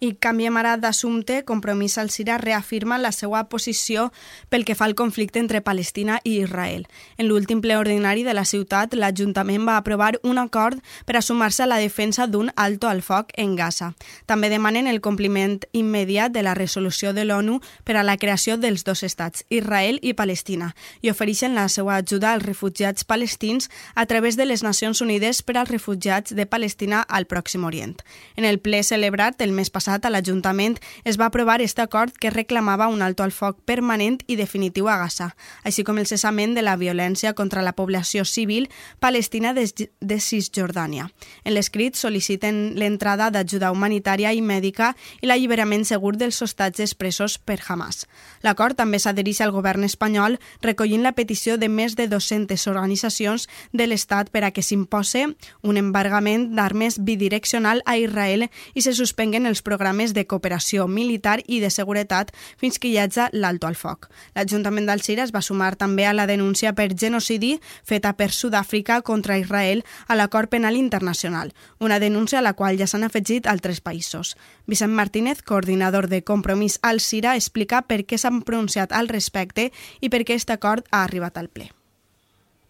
I 0.00 0.12
canviem 0.14 0.56
ara 0.56 0.76
d'assumpte. 0.78 1.40
Compromís 1.44 1.98
al 1.98 2.10
Cira 2.10 2.38
reafirma 2.38 2.98
la 3.02 3.10
seva 3.10 3.48
posició 3.50 4.12
pel 4.48 4.64
que 4.64 4.76
fa 4.78 4.86
al 4.86 4.94
conflicte 4.94 5.40
entre 5.42 5.60
Palestina 5.60 6.20
i 6.22 6.36
Israel. 6.38 6.86
En 7.18 7.26
l'últim 7.26 7.58
ple 7.60 7.74
ordinari 7.76 8.22
de 8.22 8.34
la 8.34 8.44
ciutat, 8.46 8.94
l'Ajuntament 8.94 9.66
va 9.66 9.76
aprovar 9.76 10.20
un 10.22 10.38
acord 10.38 10.78
per 11.04 11.16
a 11.18 11.22
sumar-se 11.22 11.64
a 11.64 11.66
la 11.66 11.80
defensa 11.82 12.28
d'un 12.28 12.52
alto 12.54 12.86
al 12.86 13.02
foc 13.02 13.32
en 13.34 13.56
Gaza. 13.56 13.94
També 14.26 14.52
demanen 14.52 14.86
el 14.86 15.00
compliment 15.00 15.58
immediat 15.72 16.30
de 16.30 16.44
la 16.46 16.54
resolució 16.54 17.12
de 17.12 17.24
l'ONU 17.24 17.58
per 17.82 17.96
a 17.96 18.06
la 18.06 18.16
creació 18.16 18.56
dels 18.56 18.84
dos 18.84 19.02
estats, 19.02 19.44
Israel 19.48 19.98
i 20.02 20.14
Palestina, 20.14 20.74
i 21.02 21.10
ofereixen 21.10 21.58
la 21.58 21.66
seva 21.68 21.96
ajuda 21.96 22.32
als 22.32 22.46
refugiats 22.46 23.02
palestins 23.02 23.66
a 23.96 24.06
través 24.06 24.36
de 24.36 24.46
les 24.46 24.62
Nacions 24.62 25.02
Unides 25.02 25.42
per 25.42 25.58
als 25.58 25.74
refugiats 25.74 26.34
de 26.38 26.46
Palestina 26.46 27.02
al 27.02 27.26
Pròxim 27.26 27.64
Orient. 27.64 27.98
En 28.36 28.44
el 28.44 28.62
ple 28.62 28.84
celebrat 28.86 29.42
el 29.42 29.50
mes 29.50 29.70
passat 29.74 29.87
passat 29.88 30.04
a 30.04 30.10
l'Ajuntament 30.12 30.76
es 31.08 31.16
va 31.16 31.28
aprovar 31.28 31.56
aquest 31.58 31.78
acord 31.80 32.12
que 32.20 32.30
reclamava 32.30 32.88
un 32.92 33.00
alto 33.00 33.22
al 33.24 33.32
foc 33.32 33.62
permanent 33.64 34.20
i 34.28 34.36
definitiu 34.36 34.88
a 34.88 34.98
Gaza, 35.00 35.30
així 35.64 35.84
com 35.84 35.96
el 35.98 36.06
cessament 36.06 36.54
de 36.54 36.62
la 36.62 36.76
violència 36.76 37.32
contra 37.32 37.62
la 37.64 37.72
població 37.72 38.26
civil 38.28 38.68
palestina 39.00 39.54
de, 39.56 39.64
de 40.00 40.18
Cisjordània. 40.20 41.08
En 41.44 41.54
l'escrit 41.54 41.96
sol·liciten 41.96 42.74
l'entrada 42.76 43.30
d'ajuda 43.32 43.72
humanitària 43.72 44.34
i 44.36 44.42
mèdica 44.44 44.92
i 45.22 45.30
l'alliberament 45.30 45.86
segur 45.88 46.16
dels 46.20 46.42
hostatges 46.42 46.92
presos 46.94 47.38
per 47.38 47.58
Hamas. 47.66 48.04
L'acord 48.44 48.76
també 48.76 49.00
s'adhereix 49.00 49.40
al 49.40 49.54
govern 49.56 49.88
espanyol 49.88 50.36
recollint 50.60 51.06
la 51.06 51.14
petició 51.16 51.56
de 51.56 51.70
més 51.72 51.96
de 51.96 52.08
200 52.12 52.66
organitzacions 52.68 53.48
de 53.72 53.88
l'Estat 53.88 54.28
per 54.28 54.44
a 54.44 54.52
que 54.52 54.62
s'impose 54.62 55.24
un 55.62 55.80
embargament 55.80 56.50
d'armes 56.52 57.00
bidireccional 57.00 57.80
a 57.86 57.96
Israel 57.96 58.50
i 58.74 58.84
se 58.84 58.92
suspenguen 58.92 59.48
els 59.48 59.62
programes 59.62 59.77
programes 59.78 60.12
de 60.14 60.26
cooperació 60.26 60.88
militar 60.90 61.38
i 61.46 61.60
de 61.62 61.70
seguretat 61.70 62.32
fins 62.58 62.78
que 62.82 62.90
hi 62.90 62.98
hagi 62.98 63.28
l'alto 63.32 63.68
al 63.68 63.76
foc. 63.78 64.08
L'Ajuntament 64.34 64.88
d'Alcira 64.88 65.22
es 65.22 65.32
va 65.34 65.42
sumar 65.42 65.76
també 65.78 66.06
a 66.06 66.14
la 66.14 66.26
denúncia 66.26 66.74
per 66.74 66.88
genocidi 66.94 67.58
feta 67.86 68.12
per 68.18 68.30
Sud-àfrica 68.34 69.00
contra 69.02 69.38
Israel 69.38 69.84
a 70.08 70.18
l'acord 70.18 70.50
penal 70.50 70.76
internacional, 70.76 71.54
una 71.78 72.00
denúncia 72.02 72.40
a 72.40 72.42
la 72.42 72.54
qual 72.58 72.78
ja 72.78 72.90
s'han 72.90 73.06
afegit 73.06 73.46
altres 73.46 73.80
països. 73.80 74.36
Vicent 74.66 74.92
Martínez, 74.92 75.42
coordinador 75.42 76.08
de 76.08 76.24
Compromís 76.24 76.80
Alcira, 76.82 77.36
explica 77.36 77.82
per 77.82 78.02
què 78.04 78.18
s'han 78.18 78.42
pronunciat 78.42 78.92
al 78.92 79.08
respecte 79.08 79.70
i 80.00 80.10
per 80.10 80.24
què 80.24 80.34
aquest 80.34 80.50
acord 80.50 80.86
ha 80.90 81.04
arribat 81.04 81.38
al 81.38 81.48
ple. 81.48 81.70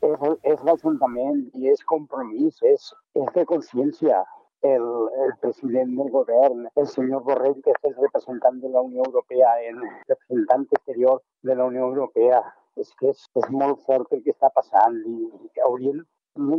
És, 0.04 0.20
és 0.44 0.60
l'Ajuntament 0.62 1.46
i 1.58 1.72
és 1.72 1.80
compromís, 1.84 2.60
és, 2.62 2.92
és 3.16 3.32
de 3.34 3.44
consciència 3.48 4.20
el, 4.62 4.84
el 5.24 5.32
president 5.40 5.94
del 5.96 6.10
govern, 6.10 6.68
el 6.74 6.86
senyor 6.86 7.22
Borrell, 7.24 7.58
que 7.62 7.74
és 7.76 7.84
el 7.90 7.96
representant 7.96 8.60
de 8.62 8.70
la 8.74 8.82
Unió 8.82 9.04
Europea, 9.06 9.54
el 9.70 9.80
representant 10.08 10.66
exterior 10.70 11.22
de 11.42 11.54
la 11.54 11.66
Unió 11.70 11.86
Europea. 11.88 12.42
És 12.78 12.92
que 12.98 13.10
és, 13.10 13.24
és 13.34 13.48
molt 13.50 13.80
fort 13.86 14.12
el 14.14 14.22
que 14.22 14.30
està 14.30 14.52
passant 14.54 15.00
i, 15.02 15.16
i 15.48 15.64
haurien 15.66 16.04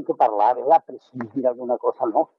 que 0.06 0.16
parlar, 0.20 0.58
eh, 0.58 0.66
la 0.68 0.80
pressió 0.84 1.30
d'alguna 1.44 1.78
cosa, 1.78 2.06
no? 2.12 2.30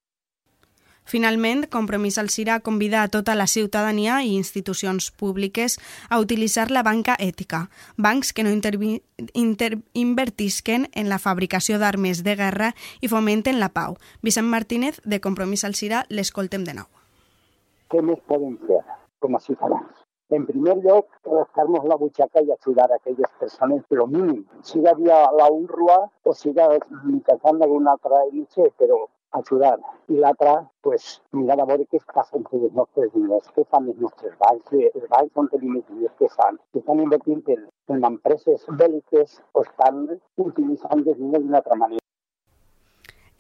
Finalment, 1.10 1.64
Compromís 1.66 2.18
al 2.18 2.28
Cira 2.30 2.60
convida 2.60 3.02
a 3.02 3.08
tota 3.08 3.34
la 3.34 3.48
ciutadania 3.48 4.20
i 4.22 4.36
institucions 4.36 5.10
públiques 5.10 5.80
a 6.08 6.20
utilitzar 6.22 6.70
la 6.70 6.84
banca 6.86 7.16
ètica, 7.18 7.64
bancs 7.96 8.30
que 8.32 8.44
no 8.46 8.52
invertisquen 10.04 10.86
en 10.94 11.10
la 11.10 11.18
fabricació 11.18 11.80
d'armes 11.82 12.22
de 12.22 12.36
guerra 12.38 12.70
i 13.00 13.10
fomenten 13.10 13.58
la 13.58 13.72
pau. 13.74 13.98
Vicent 14.22 14.46
Martínez, 14.46 15.02
de 15.02 15.18
Compromís 15.18 15.66
al 15.66 15.74
Cira, 15.74 16.06
l'escoltem 16.14 16.62
de 16.62 16.78
nou. 16.78 16.86
Què 17.90 18.06
més 18.06 18.22
podem 18.30 18.54
fer 18.70 18.78
com 19.18 19.34
a 19.34 19.42
ciutadans? 19.42 20.06
En 20.30 20.46
primer 20.46 20.78
lloc, 20.78 21.10
rascar-nos 21.26 21.90
la 21.90 21.98
butxaca 21.98 22.38
i 22.46 22.54
ajudar 22.54 22.86
a 22.86 23.02
aquelles 23.02 23.38
persones, 23.40 23.82
però 23.90 24.06
mínim, 24.06 24.44
siga 24.62 24.94
via 24.94 25.24
la 25.34 25.50
UNRWA 25.50 26.04
o 26.22 26.34
siga 26.38 26.70
mitjançant 27.02 27.58
d'alguna 27.58 27.98
altra 27.98 28.28
INC, 28.30 28.70
però 28.78 29.08
ajudar. 29.38 29.78
I 30.08 30.16
l'altra, 30.22 30.54
pues, 30.82 31.20
mirar 31.32 31.60
a 31.60 31.68
veure 31.70 31.86
què 31.92 32.00
passa 32.14 32.36
entre 32.40 32.58
els 32.58 32.74
nostres 32.80 33.12
diners, 33.14 33.52
què 33.54 33.64
fan 33.70 33.88
els 33.92 34.02
nostres 34.06 34.34
bancs, 34.42 34.74
els 34.80 35.06
bancs 35.14 35.42
on 35.42 35.48
tenim 35.54 35.78
els 35.80 35.86
diners, 35.92 36.16
què 36.18 36.28
fan. 36.36 36.58
En, 36.74 37.64
en 37.94 38.04
empreses 38.12 38.66
bèl·liques 38.82 39.40
o 39.54 39.64
estan 39.66 40.04
utilitzant 40.48 41.06
els 41.06 41.18
diners 41.18 41.46
d'una 41.46 41.62
altra 41.62 41.78
manera 41.84 42.00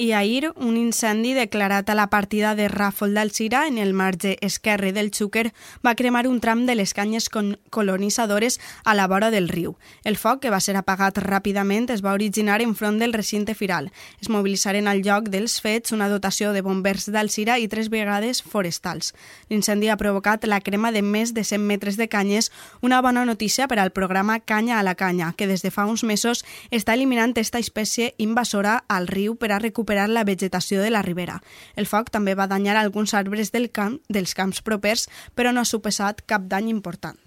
i 0.00 0.12
ahir 0.12 0.54
un 0.56 0.78
incendi 0.78 1.34
declarat 1.34 1.90
a 1.90 1.94
la 1.94 2.06
partida 2.08 2.54
de 2.56 2.70
Ràfol 2.72 3.12
d'Alcira 3.12 3.66
en 3.68 3.76
el 3.76 3.92
marge 3.92 4.38
esquerre 4.40 4.94
del 4.96 5.10
Xúquer 5.12 5.52
va 5.84 5.92
cremar 5.94 6.26
un 6.26 6.38
tram 6.40 6.62
de 6.64 6.74
les 6.74 6.94
canyes 6.96 7.28
colonitzadores 7.28 8.60
a 8.82 8.94
la 8.94 9.06
vora 9.06 9.28
del 9.30 9.50
riu. 9.50 9.76
El 10.02 10.16
foc, 10.16 10.40
que 10.40 10.48
va 10.48 10.60
ser 10.64 10.78
apagat 10.80 11.20
ràpidament, 11.20 11.90
es 11.92 12.00
va 12.00 12.14
originar 12.16 12.62
enfront 12.64 12.96
del 12.96 13.12
recinte 13.12 13.52
firal. 13.54 13.90
Es 14.24 14.30
mobilitzaren 14.32 14.88
al 14.88 15.02
lloc 15.04 15.28
dels 15.28 15.58
fets 15.60 15.92
una 15.92 16.08
dotació 16.08 16.54
de 16.56 16.64
bombers 16.64 17.10
d'Alcira 17.12 17.58
i 17.60 17.68
tres 17.68 17.92
vegades 17.92 18.40
forestals. 18.40 19.12
L'incendi 19.52 19.92
ha 19.92 20.00
provocat 20.00 20.48
la 20.48 20.62
crema 20.64 20.94
de 20.96 21.04
més 21.04 21.34
de 21.36 21.44
100 21.44 21.60
metres 21.60 22.00
de 22.00 22.08
canyes, 22.08 22.48
una 22.80 23.02
bona 23.02 23.26
notícia 23.28 23.68
per 23.68 23.78
al 23.78 23.92
programa 23.92 24.40
Canya 24.40 24.80
a 24.80 24.82
la 24.82 24.94
Canya, 24.94 25.34
que 25.36 25.46
des 25.46 25.60
de 25.60 25.70
fa 25.70 25.84
uns 25.84 26.08
mesos 26.08 26.40
està 26.70 26.96
eliminant 26.96 27.36
esta 27.36 27.60
espècie 27.60 28.14
invasora 28.16 28.80
al 28.88 29.06
riu 29.06 29.36
per 29.36 29.52
a 29.52 29.60
recuperar 29.60 29.89
recuperar 29.90 30.08
la 30.08 30.24
vegetació 30.24 30.82
de 30.82 30.90
la 30.90 31.02
ribera. 31.02 31.40
El 31.74 31.86
foc 31.86 32.10
també 32.14 32.36
va 32.38 32.46
danyar 32.46 32.76
alguns 32.78 33.14
arbres 33.14 33.50
del 33.50 33.70
camp, 33.70 33.98
dels 34.08 34.34
camps 34.34 34.62
propers, 34.62 35.08
però 35.34 35.52
no 35.52 35.60
ha 35.60 35.66
suposat 35.66 36.22
cap 36.26 36.46
dany 36.46 36.70
important. 36.70 37.18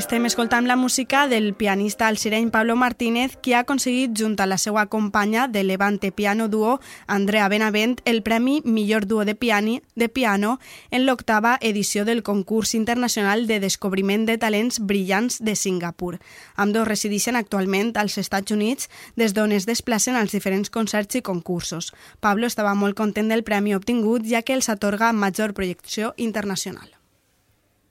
Estem 0.00 0.24
escoltant 0.24 0.66
la 0.66 0.76
música 0.76 1.28
del 1.28 1.52
pianista 1.52 2.08
alcireny 2.08 2.48
Pablo 2.50 2.74
Martínez, 2.74 3.36
qui 3.36 3.52
ha 3.52 3.58
aconseguit, 3.60 4.14
junt 4.16 4.38
a 4.40 4.46
la 4.48 4.56
seva 4.56 4.86
companya 4.86 5.46
de 5.46 5.60
Levante 5.62 6.10
Piano 6.10 6.48
Duo, 6.48 6.78
Andrea 7.06 7.50
Benavent, 7.52 8.00
el 8.06 8.22
Premi 8.22 8.62
Millor 8.64 9.04
Duo 9.06 9.26
de, 9.26 9.34
piani, 9.34 9.82
de 9.96 10.08
Piano 10.08 10.58
en 10.90 11.04
l'octava 11.04 11.58
edició 11.60 12.06
del 12.06 12.22
concurs 12.22 12.72
internacional 12.74 13.44
de 13.46 13.58
descobriment 13.60 14.24
de 14.24 14.38
talents 14.38 14.80
brillants 14.80 15.36
de 15.44 15.54
Singapur. 15.54 16.16
Ambdós 16.56 16.88
resideixen 16.88 17.36
actualment 17.36 17.92
als 18.00 18.16
Estats 18.16 18.56
Units, 18.56 18.88
des 19.20 19.34
d'on 19.36 19.52
es 19.52 19.66
desplacen 19.68 20.16
als 20.16 20.32
diferents 20.32 20.72
concerts 20.72 21.20
i 21.20 21.20
concursos. 21.20 21.92
Pablo 22.20 22.48
estava 22.48 22.72
molt 22.72 22.96
content 22.96 23.28
del 23.28 23.44
premi 23.44 23.76
obtingut, 23.76 24.24
ja 24.24 24.40
que 24.40 24.56
els 24.56 24.72
atorga 24.72 25.12
major 25.12 25.52
projecció 25.52 26.14
internacional. 26.16 26.99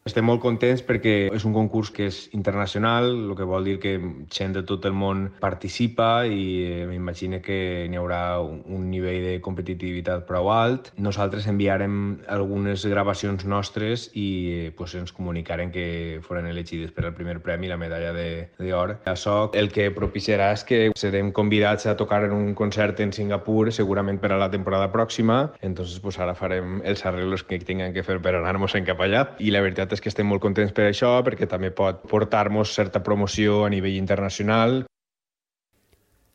Estem 0.10 0.26
molt 0.26 0.42
contents 0.42 0.82
perquè 0.82 1.28
és 1.30 1.44
un 1.46 1.54
concurs 1.54 1.92
que 1.94 2.08
és 2.10 2.18
internacional, 2.34 3.12
el 3.14 3.34
que 3.38 3.46
vol 3.46 3.68
dir 3.68 3.76
que 3.82 3.92
gent 4.34 4.56
de 4.56 4.64
tot 4.66 4.88
el 4.90 4.96
món 4.98 5.28
participa 5.38 6.24
i 6.26 6.46
eh, 6.66 6.86
m'imagino 6.90 7.38
que 7.46 7.86
n'hi 7.92 8.00
haurà 8.00 8.40
un 8.42 8.88
nivell 8.90 9.22
de 9.28 9.36
competitivitat 9.46 10.24
prou 10.26 10.50
alt. 10.50 10.90
Nosaltres 10.98 11.46
enviarem 11.52 12.00
algunes 12.26 12.88
gravacions 12.90 13.46
nostres 13.46 14.08
i 14.18 14.26
eh, 14.56 14.72
pues, 14.76 14.96
ens 14.98 15.14
comunicarem 15.14 15.70
que 15.76 15.86
foren 16.26 16.50
elegides 16.50 16.96
per 16.96 17.06
al 17.06 17.14
primer 17.14 17.38
premi, 17.46 17.70
la 17.70 17.78
medalla 17.78 18.10
d'or. 18.16 18.96
Això 19.14 19.38
el 19.54 19.70
que 19.76 19.92
propiciarà 19.94 20.50
és 20.58 20.66
que 20.66 20.82
serem 20.98 21.30
convidats 21.38 21.86
a 21.86 21.94
tocar 22.02 22.24
en 22.26 22.34
un 22.34 22.50
concert 22.58 22.98
en 23.06 23.14
Singapur, 23.14 23.68
segurament 23.70 24.18
per 24.18 24.34
a 24.34 24.42
la 24.42 24.50
temporada 24.50 24.90
pròxima, 24.90 25.52
entonces 25.62 26.02
pues, 26.02 26.18
ara 26.18 26.34
farem 26.34 26.82
els 26.82 27.06
arreglos 27.06 27.46
que 27.46 27.62
tinguem 27.62 27.94
que 27.94 28.08
fer 28.08 28.18
per 28.26 28.34
anar-nos 28.42 28.74
en 28.74 28.90
cap 28.90 29.06
allà 29.06 29.28
i 29.38 29.54
la 29.54 29.62
veritat 29.62 29.99
és 30.00 30.04
que 30.04 30.12
estem 30.14 30.30
molt 30.32 30.42
contents 30.42 30.72
per 30.72 30.88
això, 30.88 31.12
perquè 31.28 31.48
també 31.52 31.74
pot 31.76 32.06
portar-nos 32.08 32.72
certa 32.72 33.04
promoció 33.04 33.66
a 33.66 33.72
nivell 33.74 33.98
internacional. 34.00 34.86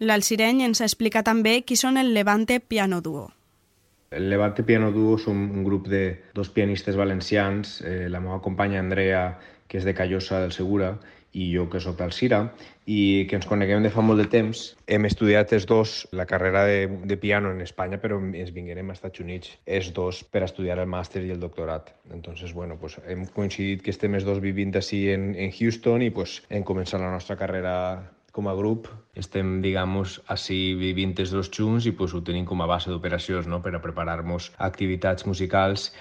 L'Alcireny 0.04 0.60
ens 0.66 0.82
explica 0.84 1.22
també 1.24 1.62
qui 1.64 1.78
són 1.80 1.96
el 1.96 2.12
Levante 2.12 2.60
Piano 2.60 3.00
Duo. 3.00 3.30
El 4.10 4.28
Levante 4.28 4.62
Piano 4.62 4.90
Duo 4.92 5.16
som 5.18 5.38
un 5.40 5.64
grup 5.64 5.88
de 5.88 6.04
dos 6.36 6.50
pianistes 6.52 6.96
valencians, 6.96 7.80
eh, 7.80 8.06
la 8.10 8.20
meva 8.20 8.42
companya 8.44 8.82
Andrea, 8.82 9.38
que 9.66 9.80
és 9.80 9.88
de 9.88 9.94
Callosa 9.96 10.42
del 10.42 10.52
Segura, 10.52 10.98
i 11.34 11.50
jo 11.50 11.66
que 11.70 11.80
sóc 11.82 11.98
d'Alcira, 11.98 12.40
i 12.86 13.26
que 13.28 13.38
ens 13.38 13.48
coneguem 13.50 13.82
de 13.82 13.90
fa 13.90 14.04
molt 14.06 14.22
de 14.22 14.26
temps. 14.30 14.64
Hem 14.86 15.08
estudiat 15.08 15.52
els 15.56 15.66
dos 15.66 15.94
la 16.14 16.26
carrera 16.30 16.64
de, 16.68 16.86
de 17.10 17.18
piano 17.20 17.50
en 17.50 17.60
Espanya, 17.64 17.98
però 18.00 18.20
ens 18.22 18.54
vinguérem 18.54 18.90
als 18.90 19.02
Estats 19.02 19.24
Units 19.24 19.54
els 19.66 19.90
dos 19.96 20.22
per 20.24 20.44
estudiar 20.46 20.78
el 20.78 20.90
màster 20.90 21.24
i 21.24 21.32
el 21.34 21.42
doctorat. 21.42 21.90
Entonces, 22.14 22.54
bueno, 22.54 22.78
pues 22.80 22.98
hem 23.08 23.26
coincidit 23.34 23.82
que 23.82 23.94
estem 23.94 24.14
els 24.14 24.26
dos 24.28 24.42
vivint 24.44 24.74
així 24.78 25.08
en, 25.14 25.32
en 25.34 25.54
Houston 25.54 26.06
i 26.06 26.12
pues, 26.14 26.42
hem 26.50 26.66
començat 26.66 27.02
la 27.02 27.12
nostra 27.12 27.38
carrera 27.40 27.74
com 28.34 28.48
a 28.50 28.54
grup 28.58 28.88
estem, 29.14 29.60
digamos, 29.62 30.16
així 30.34 30.74
vivint 30.74 31.14
els 31.22 31.30
dos 31.30 31.50
junts 31.54 31.86
i 31.86 31.92
pues, 31.94 32.14
ho 32.14 32.22
tenim 32.26 32.46
com 32.50 32.62
a 32.64 32.66
base 32.70 32.90
d'operacions 32.90 33.46
no? 33.50 33.60
per 33.62 33.74
a 33.76 33.82
preparar-nos 33.82 34.50
activitats 34.58 35.26
musicals 35.30 35.92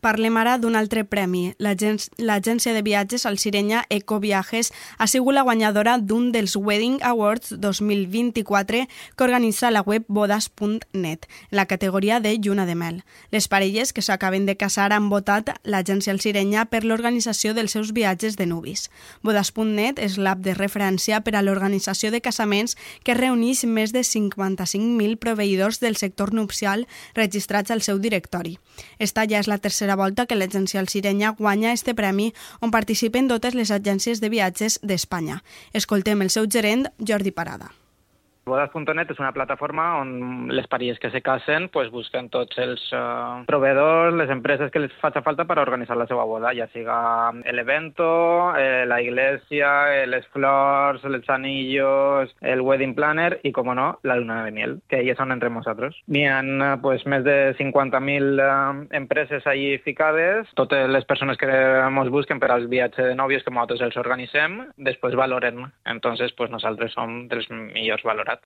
Parlem 0.00 0.38
ara 0.40 0.56
d'un 0.56 0.76
altre 0.78 1.02
premi. 1.04 1.52
L'agència 1.60 2.72
de 2.72 2.80
viatges 2.80 3.26
al 3.28 3.36
Sirenya 3.38 3.82
Ecoviajes 3.92 4.72
ha 4.96 5.06
sigut 5.06 5.36
la 5.36 5.42
guanyadora 5.44 5.98
d'un 5.98 6.30
dels 6.32 6.56
Wedding 6.56 7.02
Awards 7.04 7.52
2024 7.60 8.86
que 8.88 9.24
organitza 9.24 9.70
la 9.70 9.82
web 9.84 10.04
bodas.net, 10.08 11.26
la 11.50 11.66
categoria 11.66 12.20
de 12.20 12.32
lluna 12.38 12.64
de 12.64 12.74
mel. 12.74 13.02
Les 13.30 13.48
parelles 13.48 13.92
que 13.92 14.00
s'acaben 14.00 14.46
de 14.46 14.56
casar 14.56 14.94
han 14.94 15.10
votat 15.12 15.52
l'agència 15.64 16.14
al 16.14 16.20
Sirenya 16.24 16.64
per 16.72 16.80
l'organització 16.84 17.52
dels 17.52 17.76
seus 17.76 17.92
viatges 17.92 18.40
de 18.40 18.48
nuvis. 18.48 18.88
Bodas.net 19.20 20.00
és 20.00 20.16
l'app 20.16 20.40
de 20.40 20.56
referència 20.56 21.20
per 21.20 21.36
a 21.36 21.44
l'organització 21.44 22.08
de 22.10 22.22
casaments 22.24 22.78
que 23.04 23.18
reuneix 23.18 23.66
més 23.68 23.92
de 23.92 24.00
55.000 24.00 25.20
proveïdors 25.20 25.80
del 25.84 26.00
sector 26.00 26.32
nupcial 26.32 26.86
registrats 27.14 27.70
al 27.70 27.84
seu 27.84 28.00
directori. 28.00 28.56
Esta 28.98 29.28
ja 29.28 29.44
és 29.44 29.48
la 29.50 29.60
tercera 29.60 29.89
tercera 29.90 29.96
volta 29.96 30.26
que 30.26 30.36
l'agència 30.38 30.78
Alcirenya 30.80 31.32
guanya 31.34 31.72
este 31.72 31.94
premi 31.98 32.30
on 32.62 32.70
participen 32.70 33.26
totes 33.26 33.56
les 33.58 33.72
agències 33.74 34.22
de 34.22 34.30
viatges 34.30 34.78
d'Espanya. 34.86 35.42
Escoltem 35.74 36.22
el 36.22 36.30
seu 36.30 36.46
gerent, 36.46 36.86
Jordi 37.02 37.34
Parada. 37.34 37.79
Bodas.net 38.50 39.12
és 39.12 39.20
una 39.22 39.32
plataforma 39.34 39.86
on 40.00 40.48
les 40.50 40.66
parelles 40.70 40.98
que 40.98 41.10
se 41.14 41.22
casen 41.22 41.68
pues, 41.70 41.90
busquen 41.94 42.28
tots 42.32 42.58
els 42.58 42.82
uh, 42.96 43.44
proveedors, 43.46 44.16
les 44.18 44.30
empreses 44.34 44.72
que 44.74 44.82
les 44.82 44.94
faci 44.98 45.22
falta 45.22 45.46
per 45.46 45.58
organitzar 45.62 45.96
la 45.98 46.08
seva 46.10 46.24
boda, 46.26 46.50
ja 46.56 46.66
siga 46.72 46.96
l'evento, 47.54 48.10
eh, 48.58 48.84
la 48.88 49.00
iglesia, 49.02 49.70
eh, 49.94 50.06
les 50.08 50.26
flors, 50.34 51.04
els 51.04 51.28
anillos, 51.30 52.32
el 52.40 52.62
wedding 52.64 52.94
planner 52.98 53.38
i, 53.44 53.52
com 53.54 53.70
no, 53.76 53.90
la 54.02 54.16
luna 54.18 54.40
de 54.44 54.54
miel, 54.54 54.78
que 54.90 55.02
hi 55.04 55.14
són 55.14 55.34
entre 55.34 55.50
nosaltres. 55.52 55.98
N'hi 56.10 56.24
ha 56.26 56.40
pues, 56.82 57.04
més 57.06 57.22
de 57.26 57.36
50.000 57.58 58.40
uh, 58.42 58.84
empreses 58.96 59.46
allí 59.46 59.76
ficades, 59.84 60.50
totes 60.58 60.88
les 60.90 61.06
persones 61.06 61.38
que 61.38 61.50
ens 61.50 62.12
busquen 62.12 62.40
per 62.42 62.50
als 62.54 62.68
viatges 62.72 63.12
de 63.12 63.18
nòvios 63.18 63.44
que 63.46 63.54
nosaltres 63.54 63.84
els 63.86 64.00
organitzem, 64.00 64.60
després 64.90 65.18
valoren. 65.18 65.68
Entonces, 65.86 66.34
pues, 66.38 66.50
nosaltres 66.50 66.96
som 66.96 67.26
dels 67.30 67.50
millors 67.50 68.06
valorats. 68.06 68.39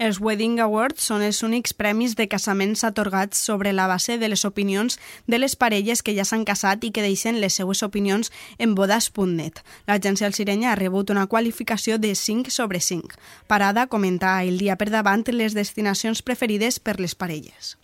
Els 0.00 0.16
Wedding 0.16 0.62
Awards 0.64 1.04
són 1.10 1.20
els 1.20 1.42
únics 1.44 1.74
premis 1.76 2.14
de 2.16 2.24
casaments 2.24 2.86
atorgats 2.88 3.36
sobre 3.36 3.74
la 3.76 3.84
base 3.86 4.14
de 4.16 4.30
les 4.32 4.46
opinions 4.48 4.96
de 5.28 5.36
les 5.36 5.56
parelles 5.60 6.00
que 6.00 6.14
ja 6.16 6.24
s'han 6.24 6.46
casat 6.48 6.86
i 6.88 6.90
que 6.90 7.04
deixen 7.04 7.36
les 7.42 7.58
seues 7.60 7.82
opinions 7.84 8.32
en 8.56 8.72
bodas.net. 8.78 9.60
L'agència 9.84 10.32
Sirenya 10.32 10.72
ha 10.72 10.78
rebut 10.80 11.12
una 11.12 11.26
qualificació 11.28 12.00
de 12.00 12.14
5 12.14 12.48
sobre 12.48 12.80
5. 12.80 13.20
Parada 13.46 13.88
comenta 13.92 14.38
el 14.40 14.56
dia 14.56 14.80
per 14.80 14.88
davant 14.88 15.28
les 15.36 15.52
destinacions 15.52 16.24
preferides 16.24 16.80
per 16.80 16.96
les 16.96 17.12
parelles. 17.14 17.76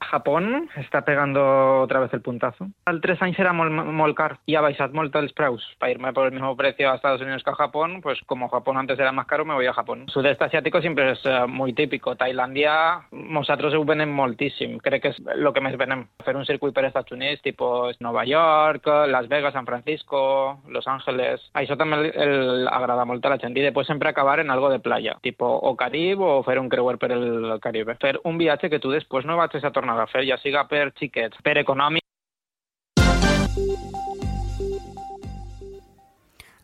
Japón 0.00 0.68
està 0.78 1.02
pegando 1.02 1.42
otra 1.82 2.00
vez 2.00 2.12
el 2.14 2.22
puntazo. 2.22 2.68
Al 2.86 3.00
tres 3.00 3.20
anys 3.22 3.38
era 3.38 3.52
molt, 3.52 3.72
molt 3.72 4.16
car 4.16 4.38
i 4.46 4.56
ha 4.56 4.62
baixat 4.64 4.94
molt 4.96 5.14
els 5.16 5.32
preus. 5.32 5.64
Para 5.78 5.92
irme 5.92 6.12
por 6.12 6.26
el 6.26 6.32
mismo 6.32 6.56
precio 6.56 6.90
a 6.90 6.96
Estados 6.96 7.20
Unidos 7.20 7.42
que 7.44 7.50
a 7.50 7.54
Japón, 7.54 8.00
pues 8.02 8.20
como 8.26 8.48
Japón 8.48 8.78
antes 8.78 8.98
era 8.98 9.12
más 9.12 9.26
caro, 9.26 9.44
me 9.44 9.54
voy 9.54 9.66
a 9.66 9.72
Japón. 9.72 10.06
Sudeste 10.08 10.44
asiático 10.44 10.80
siempre 10.80 11.12
es 11.12 11.24
uh, 11.24 11.48
muy 11.48 11.72
típico. 11.72 12.16
Tailandia, 12.16 13.02
nosaltres 13.12 13.74
ho 13.74 13.84
venem 13.84 14.12
moltíssim. 14.14 14.78
Crec 14.78 15.02
que 15.02 15.12
és 15.14 15.20
el 15.34 15.52
que 15.54 15.62
més 15.64 15.76
venem. 15.78 16.06
Fer 16.24 16.36
un 16.36 16.46
circuit 16.46 16.74
per 16.74 16.86
Estats 16.88 17.12
Units, 17.12 17.42
tipus 17.42 18.00
Nova 18.00 18.24
York, 18.24 18.86
Las 19.08 19.28
Vegas, 19.28 19.54
San 19.54 19.66
Francisco, 19.66 20.60
Los 20.68 20.86
Ángeles... 20.86 21.44
Això 21.58 21.76
també 21.78 21.98
el, 21.98 22.10
el 22.12 22.68
agrada 22.68 23.04
molt 23.08 23.24
a 23.24 23.32
la 23.32 23.38
gent. 23.40 23.56
I 23.56 23.64
després 23.66 23.88
sempre 23.88 24.10
acabar 24.10 24.38
en 24.40 24.50
algo 24.50 24.70
de 24.70 24.80
playa, 24.80 25.16
tipo 25.22 25.46
o 25.46 25.74
o 25.78 26.42
fer 26.42 26.58
un 26.58 26.68
creuer 26.68 26.98
per 26.98 27.12
el 27.12 27.58
Caribe. 27.60 27.96
Fer 28.00 28.18
un 28.24 28.38
viatge 28.38 28.68
que 28.70 28.78
tu 28.78 28.90
després 28.90 29.24
no 29.24 29.36
vaig 29.36 29.54
a 29.56 29.70
tornar 29.70 29.87
a 29.90 30.06
fer, 30.06 30.26
ja 30.28 30.36
siga 30.42 30.66
per 30.68 30.90
xiquets, 30.98 31.40
per 31.42 31.56
econòmic, 31.62 32.04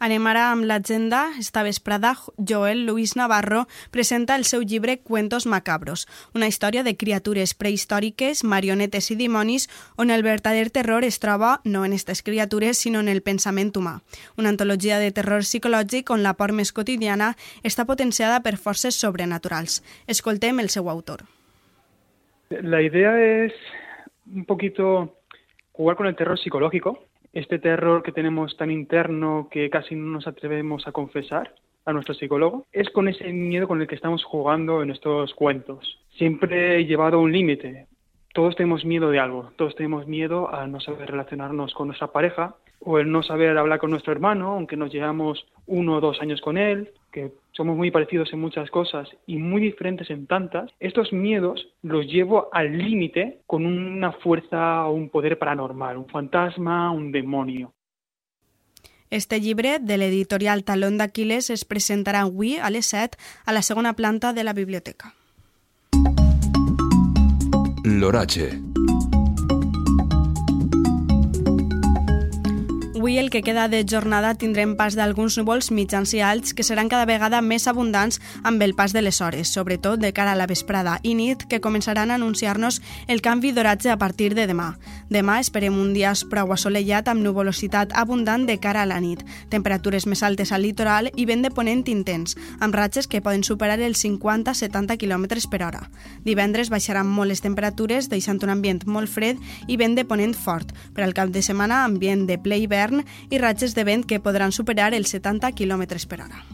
Anem 0.05 0.27
ara 0.29 0.51
amb 0.53 0.67
l'agenda. 0.69 1.31
Esta 1.41 1.63
vesprada, 1.65 2.11
Joel 2.37 2.85
Luis 2.85 3.15
Navarro 3.17 3.63
presenta 3.91 4.35
el 4.37 4.45
seu 4.45 4.61
llibre 4.61 4.99
Cuentos 4.99 5.47
macabros, 5.47 6.07
una 6.35 6.47
història 6.47 6.83
de 6.85 6.93
criatures 7.01 7.55
prehistòriques, 7.55 8.43
marionetes 8.45 9.09
i 9.11 9.17
dimonis, 9.17 9.71
on 9.97 10.11
el 10.11 10.23
verdader 10.27 10.69
terror 10.69 11.07
es 11.09 11.21
troba 11.25 11.61
no 11.65 11.87
en 11.87 11.95
aquestes 11.95 12.21
criatures, 12.23 12.77
sinó 12.77 13.01
en 13.01 13.09
el 13.09 13.23
pensament 13.23 13.73
humà. 13.81 14.03
Una 14.37 14.53
antologia 14.53 14.99
de 14.99 15.09
terror 15.11 15.41
psicològic 15.41 16.13
on 16.13 16.21
la 16.23 16.35
por 16.37 16.53
més 16.53 16.75
quotidiana 16.77 17.33
està 17.63 17.89
potenciada 17.89 18.43
per 18.43 18.59
forces 18.59 19.01
sobrenaturals. 19.01 19.81
Escoltem 20.07 20.61
el 20.61 20.69
seu 20.69 20.91
autor. 20.91 21.25
La 22.63 22.83
idea 22.83 23.45
es 23.45 23.53
un 24.33 24.45
poquito 24.45 25.19
jugar 25.73 25.97
con 25.97 26.07
el 26.07 26.17
terror 26.17 26.39
psicológico, 26.39 27.05
este 27.33 27.59
terror 27.59 28.03
que 28.03 28.13
tenemos 28.13 28.57
tan 28.57 28.71
interno 28.71 29.49
que 29.51 29.69
casi 29.71 29.97
no 29.97 30.07
nos 30.07 30.27
atrevemos 30.27 30.87
a 30.87 30.93
confesar 30.93 31.55
a 31.85 31.93
nuestro 31.93 32.15
psicólogo, 32.15 32.67
es 32.73 32.89
con 32.91 33.09
ese 33.09 33.33
miedo 33.33 33.69
con 33.69 33.81
el 33.81 33.87
que 33.87 33.95
estamos 33.95 34.25
jugando 34.25 34.83
en 34.83 34.91
estos 34.91 35.35
cuentos. 35.35 36.01
Siempre 36.17 36.85
llevado 36.87 37.19
a 37.19 37.21
un 37.21 37.33
límite. 37.33 37.89
Todos 38.35 38.57
tenemos 38.57 38.85
miedo 38.85 39.11
de 39.11 39.21
algo, 39.21 39.53
todos 39.55 39.77
tenemos 39.77 40.09
miedo 40.09 40.53
a 40.53 40.67
no 40.67 40.81
saber 40.81 41.09
relacionarnos 41.09 41.73
con 41.73 41.87
nuestra 41.87 42.09
pareja 42.09 42.57
o 42.81 42.99
el 42.99 43.09
no 43.09 43.23
saber 43.23 43.57
hablar 43.57 43.79
con 43.79 43.93
nuestro 43.93 44.11
hermano, 44.11 44.55
aunque 44.55 44.77
nos 44.77 44.93
llevamos 44.93 45.47
uno 45.69 45.99
o 45.99 46.01
dos 46.01 46.21
años 46.21 46.41
con 46.41 46.59
él, 46.59 46.91
que 47.13 47.31
somos 47.53 47.77
muy 47.77 47.93
parecidos 47.93 48.33
en 48.33 48.41
muchas 48.41 48.71
cosas 48.71 49.09
y 49.29 49.37
muy 49.37 49.63
diferentes 49.63 50.11
en 50.11 50.27
tantas, 50.27 50.69
estos 50.81 51.13
miedos 51.13 51.69
los 51.83 52.07
llevo 52.07 52.49
al 52.53 52.77
límite 52.77 53.39
con 53.47 53.65
una 53.67 54.11
fuerza 54.11 54.85
o 54.87 54.95
un 54.95 55.11
poder 55.11 55.39
paranormal, 55.39 55.97
un 55.97 56.09
fantasma, 56.09 56.91
un 56.91 57.13
demonio. 57.13 57.73
Este 59.11 59.41
llibre 59.41 59.79
de 59.79 59.97
l'editorial 59.97 60.65
Talón 60.65 60.99
d'Aquiles 60.99 61.55
es 61.55 61.63
presentarà 61.63 62.27
avui 62.27 62.57
a 62.59 62.67
les 62.75 62.91
7 62.91 63.15
a 63.47 63.55
la 63.55 63.63
segona 63.63 63.95
planta 63.95 64.33
de 64.33 64.43
la 64.43 64.59
biblioteca. 64.59 65.15
L'oratge. 67.87 68.84
Avui 73.05 73.19
el 73.19 73.29
que 73.29 73.43
queda 73.43 73.69
de 73.69 73.85
jornada 73.85 74.31
tindrem 74.33 74.71
pas 74.81 74.95
d'alguns 74.97 75.35
núvols 75.37 75.67
mitjans 75.77 76.15
i 76.17 76.23
alts 76.25 76.55
que 76.57 76.65
seran 76.65 76.89
cada 76.89 77.05
vegada 77.05 77.43
més 77.45 77.67
abundants 77.69 78.17
amb 78.49 78.63
el 78.65 78.73
pas 78.73 78.95
de 78.97 79.03
les 79.05 79.19
hores, 79.21 79.51
sobretot 79.53 80.01
de 80.01 80.15
cara 80.17 80.33
a 80.33 80.39
la 80.41 80.47
vesprada 80.49 80.95
i 81.03 81.13
nit 81.13 81.45
que 81.45 81.61
començaran 81.61 82.09
a 82.09 82.17
anunciar-nos 82.17 82.79
el 83.07 83.21
canvi 83.21 83.51
d'oratge 83.53 83.91
a 83.93 83.99
partir 84.01 84.31
de 84.33 84.47
demà. 84.49 84.79
Demà 85.13 85.35
esperem 85.43 85.77
un 85.77 85.91
dia 85.93 86.15
prou 86.31 86.55
assolellat 86.57 87.11
amb 87.13 87.21
nuvolositat 87.21 87.93
abundant 87.93 88.47
de 88.49 88.57
cara 88.57 88.87
a 88.87 88.89
la 88.89 89.03
nit, 89.05 89.21
temperatures 89.53 90.09
més 90.09 90.25
altes 90.25 90.55
al 90.57 90.65
litoral 90.65 91.13
i 91.13 91.29
vent 91.29 91.45
de 91.45 91.53
ponent 91.53 91.85
intens, 91.93 92.39
amb 92.59 92.73
ratxes 92.73 93.05
que 93.05 93.21
poden 93.21 93.45
superar 93.45 93.77
els 93.85 94.01
50-70 94.01 94.97
km 94.97 95.29
per 95.53 95.63
hora. 95.67 95.85
Divendres 96.25 96.73
baixaran 96.73 97.13
molt 97.13 97.29
les 97.29 97.45
temperatures, 97.45 98.09
deixant 98.09 98.41
un 98.41 98.57
ambient 98.57 98.81
molt 98.87 99.13
fred 99.13 99.37
i 99.69 99.77
vent 99.77 99.93
de 99.93 100.09
ponent 100.09 100.33
fort. 100.33 100.73
Per 100.97 101.05
al 101.05 101.13
cap 101.13 101.29
de 101.29 101.45
setmana, 101.45 101.85
ambient 101.85 102.25
de 102.25 102.41
ple 102.41 102.63
hivern 102.65 102.94
hivern 102.95 103.31
i 103.31 103.39
ratxes 103.39 103.75
de 103.75 103.85
vent 103.85 104.07
que 104.07 104.21
podran 104.21 104.53
superar 104.53 104.95
els 104.95 105.11
70 105.11 105.53
km 105.55 105.85
per 106.09 106.21
hora. 106.23 106.45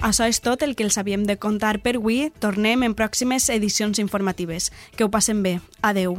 Això 0.00 0.24
és 0.26 0.40
tot 0.40 0.62
el 0.62 0.74
que 0.74 0.82
els 0.82 0.96
havíem 0.98 1.26
de 1.28 1.36
contar 1.36 1.78
per 1.84 1.94
avui. 1.96 2.30
Tornem 2.40 2.82
en 2.82 2.96
pròximes 2.96 3.50
edicions 3.50 4.00
informatives. 4.00 4.72
Que 4.96 5.04
ho 5.04 5.10
passen 5.10 5.42
bé. 5.42 5.60
Adeu. 5.82 6.18